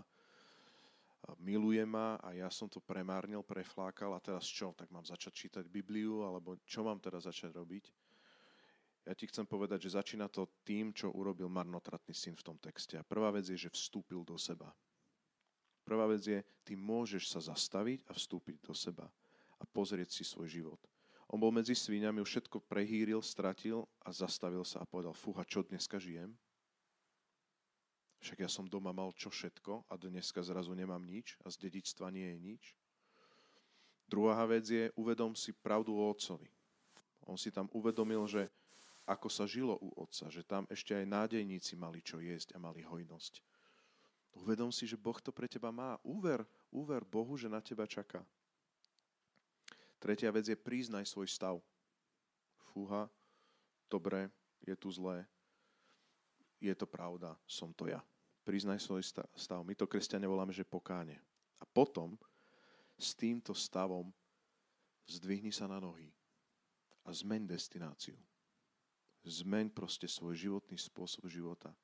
miluje 1.43 1.83
ma 1.83 2.15
a 2.23 2.31
ja 2.31 2.47
som 2.47 2.71
to 2.71 2.79
premárnil, 2.79 3.43
preflákal 3.43 4.15
a 4.15 4.23
teraz 4.23 4.47
čo? 4.47 4.71
Tak 4.71 4.88
mám 4.88 5.03
začať 5.03 5.33
čítať 5.35 5.63
Bibliu 5.67 6.23
alebo 6.23 6.55
čo 6.63 6.88
mám 6.88 7.03
teraz 7.03 7.27
začať 7.27 7.51
robiť? 7.59 7.91
Ja 9.07 9.15
ti 9.15 9.27
chcem 9.27 9.43
povedať, 9.43 9.88
že 9.88 9.95
začína 9.99 10.31
to 10.31 10.47
tým, 10.63 10.91
čo 10.91 11.11
urobil 11.11 11.47
marnotratný 11.47 12.15
syn 12.15 12.35
v 12.35 12.43
tom 12.43 12.57
texte. 12.59 12.99
A 12.99 13.07
prvá 13.07 13.31
vec 13.31 13.47
je, 13.47 13.55
že 13.55 13.71
vstúpil 13.71 14.23
do 14.23 14.35
seba. 14.35 14.71
Prvá 15.88 16.07
vec 16.11 16.23
je, 16.23 16.39
ty 16.67 16.75
môžeš 16.75 17.31
sa 17.31 17.39
zastaviť 17.39 18.03
a 18.07 18.11
vstúpiť 18.11 18.63
do 18.63 18.75
seba 18.75 19.07
a 19.59 19.63
pozrieť 19.63 20.11
si 20.11 20.23
svoj 20.27 20.47
život. 20.51 20.79
On 21.28 21.36
bol 21.36 21.51
medzi 21.51 21.75
svíňami, 21.75 22.23
už 22.23 22.39
všetko 22.39 22.63
prehýril, 22.71 23.19
stratil 23.19 23.84
a 23.99 24.15
zastavil 24.15 24.63
sa 24.63 24.84
a 24.84 24.88
povedal, 24.88 25.11
fúha, 25.11 25.43
čo 25.43 25.59
dneska 25.59 25.99
žijem? 25.99 26.32
Však 28.23 28.47
ja 28.47 28.49
som 28.49 28.65
doma 28.65 28.95
mal 28.95 29.11
čo 29.13 29.28
všetko 29.28 29.91
a 29.91 29.93
dneska 29.99 30.39
zrazu 30.41 30.71
nemám 30.71 31.03
nič 31.03 31.36
a 31.43 31.51
z 31.51 31.67
dedičstva 31.67 32.09
nie 32.09 32.32
je 32.34 32.38
nič. 32.39 32.63
Druhá 34.07 34.39
vec 34.47 34.65
je, 34.71 34.88
uvedom 34.95 35.36
si 35.36 35.51
pravdu 35.51 35.91
o 35.99 36.07
otcovi. 36.07 36.47
On 37.28 37.36
si 37.36 37.51
tam 37.51 37.67
uvedomil, 37.75 38.23
že 38.23 38.47
ako 39.03 39.28
sa 39.28 39.43
žilo 39.43 39.75
u 39.84 39.91
otca, 39.99 40.32
že 40.32 40.47
tam 40.47 40.63
ešte 40.71 40.95
aj 40.95 41.05
nádejníci 41.07 41.75
mali 41.75 41.99
čo 41.99 42.23
jesť 42.23 42.55
a 42.55 42.63
mali 42.63 42.84
hojnosť. 42.88 43.43
Uvedom 44.39 44.71
si, 44.71 44.88
že 44.88 44.99
Boh 44.99 45.17
to 45.19 45.36
pre 45.36 45.47
teba 45.51 45.71
má. 45.75 45.99
Úver, 46.07 46.43
úver 46.71 47.03
Bohu, 47.03 47.36
že 47.36 47.51
na 47.51 47.59
teba 47.59 47.84
čaká. 47.84 48.23
Tretia 49.97 50.29
vec 50.29 50.45
je 50.45 50.57
priznaj 50.57 51.09
svoj 51.09 51.25
stav. 51.25 51.55
Fúha, 52.71 53.09
dobre, 53.89 54.29
je 54.61 54.75
tu 54.77 54.93
zlé, 54.93 55.25
je 56.57 56.73
to 56.73 56.89
pravda, 56.89 57.37
som 57.45 57.73
to 57.73 57.85
ja. 57.89 58.01
Priznaj 58.41 58.81
svoj 58.81 59.03
stav. 59.35 59.61
My 59.65 59.75
to 59.75 59.85
kresťania 59.85 60.29
voláme, 60.29 60.55
že 60.55 60.65
pokáne. 60.65 61.19
A 61.61 61.65
potom 61.65 62.17
s 62.97 63.13
týmto 63.13 63.53
stavom 63.53 64.09
zdvihni 65.05 65.53
sa 65.53 65.69
na 65.69 65.77
nohy 65.77 66.09
a 67.05 67.13
zmeň 67.13 67.45
destináciu. 67.45 68.17
Zmeň 69.27 69.69
proste 69.75 70.07
svoj 70.07 70.39
životný 70.39 70.79
spôsob 70.79 71.27
života. 71.27 71.75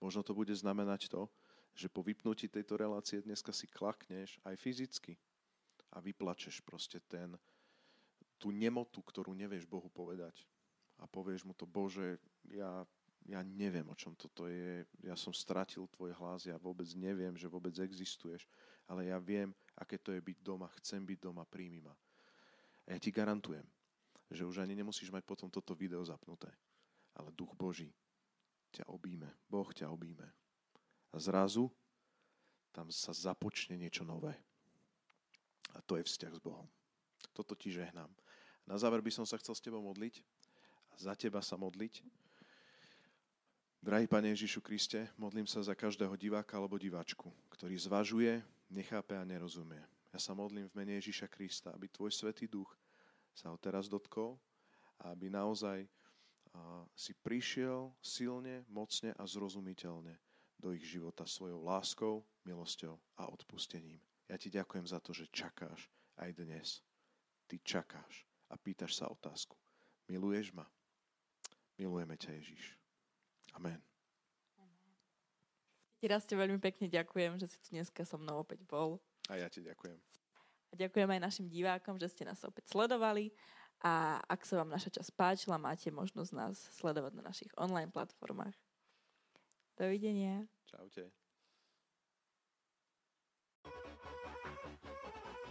Možno 0.00 0.24
to 0.24 0.32
bude 0.32 0.52
znamenať 0.56 1.12
to, 1.12 1.28
že 1.76 1.92
po 1.92 2.00
vypnutí 2.00 2.48
tejto 2.48 2.80
relácie 2.80 3.20
dneska 3.20 3.52
si 3.52 3.68
klakneš 3.68 4.40
aj 4.48 4.56
fyzicky 4.56 5.12
a 5.92 6.00
vyplačeš 6.00 6.64
proste 6.64 7.04
ten, 7.04 7.36
tú 8.36 8.52
nemotu, 8.52 9.00
ktorú 9.00 9.32
nevieš 9.32 9.64
Bohu 9.68 9.88
povedať. 9.90 10.44
A 10.96 11.04
povieš 11.04 11.44
mu 11.44 11.52
to, 11.52 11.68
Bože, 11.68 12.16
ja, 12.48 12.84
ja 13.28 13.40
neviem, 13.44 13.84
o 13.88 13.96
čom 13.96 14.16
toto 14.16 14.48
je, 14.48 14.84
ja 15.04 15.16
som 15.16 15.32
stratil 15.32 15.84
tvoj 15.92 16.16
hlas, 16.16 16.48
ja 16.48 16.56
vôbec 16.56 16.88
neviem, 16.96 17.36
že 17.36 17.52
vôbec 17.52 17.76
existuješ, 17.76 18.48
ale 18.88 19.12
ja 19.12 19.20
viem, 19.20 19.52
aké 19.76 20.00
to 20.00 20.12
je 20.12 20.20
byť 20.24 20.38
doma, 20.40 20.72
chcem 20.80 21.04
byť 21.04 21.18
doma, 21.20 21.44
príjmi 21.44 21.84
ma. 21.84 21.92
A 22.88 22.96
ja 22.96 22.98
ti 23.02 23.12
garantujem, 23.12 23.66
že 24.32 24.46
už 24.46 24.64
ani 24.64 24.72
nemusíš 24.72 25.12
mať 25.12 25.26
potom 25.26 25.52
toto 25.52 25.76
video 25.76 26.00
zapnuté 26.00 26.48
ale 27.16 27.32
Duch 27.32 27.56
Boží 27.56 27.88
ťa 28.76 28.92
obíme. 28.92 29.32
Boh 29.48 29.68
ťa 29.72 29.88
obíme. 29.88 30.28
A 31.12 31.16
zrazu 31.16 31.72
tam 32.72 32.92
sa 32.92 33.16
započne 33.16 33.80
niečo 33.80 34.04
nové. 34.04 34.36
A 35.72 35.80
to 35.80 35.96
je 35.96 36.04
vzťah 36.04 36.32
s 36.36 36.40
Bohom. 36.44 36.68
Toto 37.32 37.56
ti 37.56 37.72
žehnám. 37.72 38.12
Na 38.66 38.74
záver 38.74 38.98
by 38.98 39.14
som 39.14 39.22
sa 39.22 39.38
chcel 39.38 39.54
s 39.54 39.62
tebou 39.62 39.78
modliť 39.78 40.26
a 40.90 40.94
za 40.98 41.14
teba 41.14 41.38
sa 41.38 41.54
modliť. 41.54 42.02
Drahý 43.78 44.10
Pane 44.10 44.34
Ježišu 44.34 44.58
Kriste, 44.58 45.06
modlím 45.14 45.46
sa 45.46 45.62
za 45.62 45.78
každého 45.78 46.18
diváka 46.18 46.58
alebo 46.58 46.74
diváčku, 46.74 47.30
ktorý 47.54 47.78
zvažuje, 47.78 48.42
nechápe 48.66 49.14
a 49.14 49.22
nerozumie. 49.22 49.78
Ja 50.10 50.18
sa 50.18 50.34
modlím 50.34 50.66
v 50.66 50.76
mene 50.82 50.98
Ježiša 50.98 51.30
Krista, 51.30 51.70
aby 51.70 51.86
Tvoj 51.86 52.10
Svetý 52.10 52.50
Duch 52.50 52.74
sa 53.30 53.54
ho 53.54 53.56
teraz 53.60 53.86
dotkol 53.86 54.34
a 54.98 55.14
aby 55.14 55.30
naozaj 55.30 55.86
si 56.98 57.14
prišiel 57.14 57.94
silne, 58.02 58.66
mocne 58.66 59.14
a 59.14 59.22
zrozumiteľne 59.28 60.18
do 60.58 60.72
ich 60.74 60.88
života 60.88 61.22
svojou 61.22 61.62
láskou, 61.62 62.24
milosťou 62.42 62.98
a 63.20 63.30
odpustením. 63.30 64.00
Ja 64.26 64.34
ti 64.34 64.50
ďakujem 64.50 64.88
za 64.90 64.98
to, 64.98 65.14
že 65.14 65.30
čakáš 65.30 65.86
aj 66.18 66.34
dnes. 66.34 66.82
Ty 67.46 67.60
čakáš 67.62 68.26
a 68.50 68.54
pýtaš 68.54 68.98
sa 68.98 69.10
otázku. 69.10 69.56
Miluješ 70.06 70.54
ma? 70.54 70.66
Milujeme 71.76 72.16
ťa, 72.16 72.30
Ježiš. 72.38 72.78
Amen. 73.52 73.80
Ti 75.96 76.04
raz 76.12 76.28
te 76.28 76.36
veľmi 76.36 76.60
pekne 76.60 76.92
ďakujem, 76.92 77.40
že 77.40 77.48
si 77.48 77.56
tu 77.60 77.72
dneska 77.72 78.04
so 78.04 78.20
mnou 78.20 78.44
opäť 78.44 78.62
bol. 78.68 79.00
A 79.32 79.40
ja 79.40 79.48
ti 79.48 79.64
ďakujem. 79.64 79.96
A 80.70 80.74
ďakujem 80.76 81.08
aj 81.08 81.20
našim 81.24 81.46
divákom, 81.48 81.96
že 81.96 82.12
ste 82.12 82.28
nás 82.28 82.44
opäť 82.44 82.68
sledovali 82.68 83.32
a 83.80 84.20
ak 84.28 84.44
sa 84.44 84.60
vám 84.60 84.72
naša 84.72 84.92
časť 84.92 85.10
páčila, 85.16 85.60
máte 85.60 85.88
možnosť 85.88 86.30
nás 86.36 86.56
sledovať 86.76 87.12
na 87.16 87.32
našich 87.32 87.52
online 87.56 87.92
platformách. 87.92 88.56
Dovidenia. 89.76 90.48
Čaute. 90.68 91.12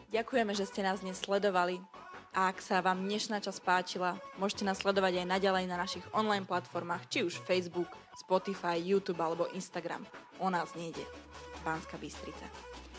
Ďakujeme, 0.10 0.54
že 0.54 0.66
ste 0.70 0.82
nás 0.82 1.02
dnes 1.02 1.20
sledovali. 1.22 1.82
A 2.36 2.52
ak 2.52 2.60
sa 2.60 2.84
vám 2.84 3.00
dnešná 3.08 3.40
časť 3.40 3.64
páčila, 3.64 4.20
môžete 4.36 4.68
nás 4.68 4.84
sledovať 4.84 5.24
aj 5.24 5.32
naďalej 5.40 5.72
na 5.72 5.80
našich 5.80 6.04
online 6.12 6.44
platformách, 6.44 7.08
či 7.08 7.24
už 7.24 7.40
Facebook, 7.48 7.88
Spotify, 8.12 8.76
YouTube 8.76 9.24
alebo 9.24 9.48
Instagram. 9.56 10.04
O 10.44 10.52
nás 10.52 10.76
nejde. 10.76 11.00
Pánska 11.64 11.96
Bystrica. 11.96 12.44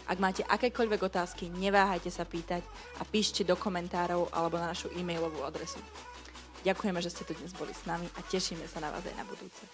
Ak 0.09 0.17
máte 0.17 0.41
akékoľvek 0.41 1.13
otázky, 1.13 1.53
neváhajte 1.53 2.09
sa 2.09 2.25
pýtať 2.25 2.65
a 2.97 3.05
píšte 3.05 3.45
do 3.45 3.61
komentárov 3.61 4.33
alebo 4.33 4.57
na 4.57 4.73
našu 4.73 4.89
e-mailovú 4.97 5.45
adresu. 5.45 5.85
Ďakujeme, 6.65 7.05
že 7.05 7.13
ste 7.13 7.29
tu 7.29 7.37
dnes 7.37 7.53
boli 7.53 7.77
s 7.77 7.85
nami 7.85 8.09
a 8.17 8.25
tešíme 8.25 8.65
sa 8.65 8.81
na 8.81 8.89
vás 8.89 9.05
aj 9.05 9.21
na 9.21 9.29
budúce. 9.29 9.69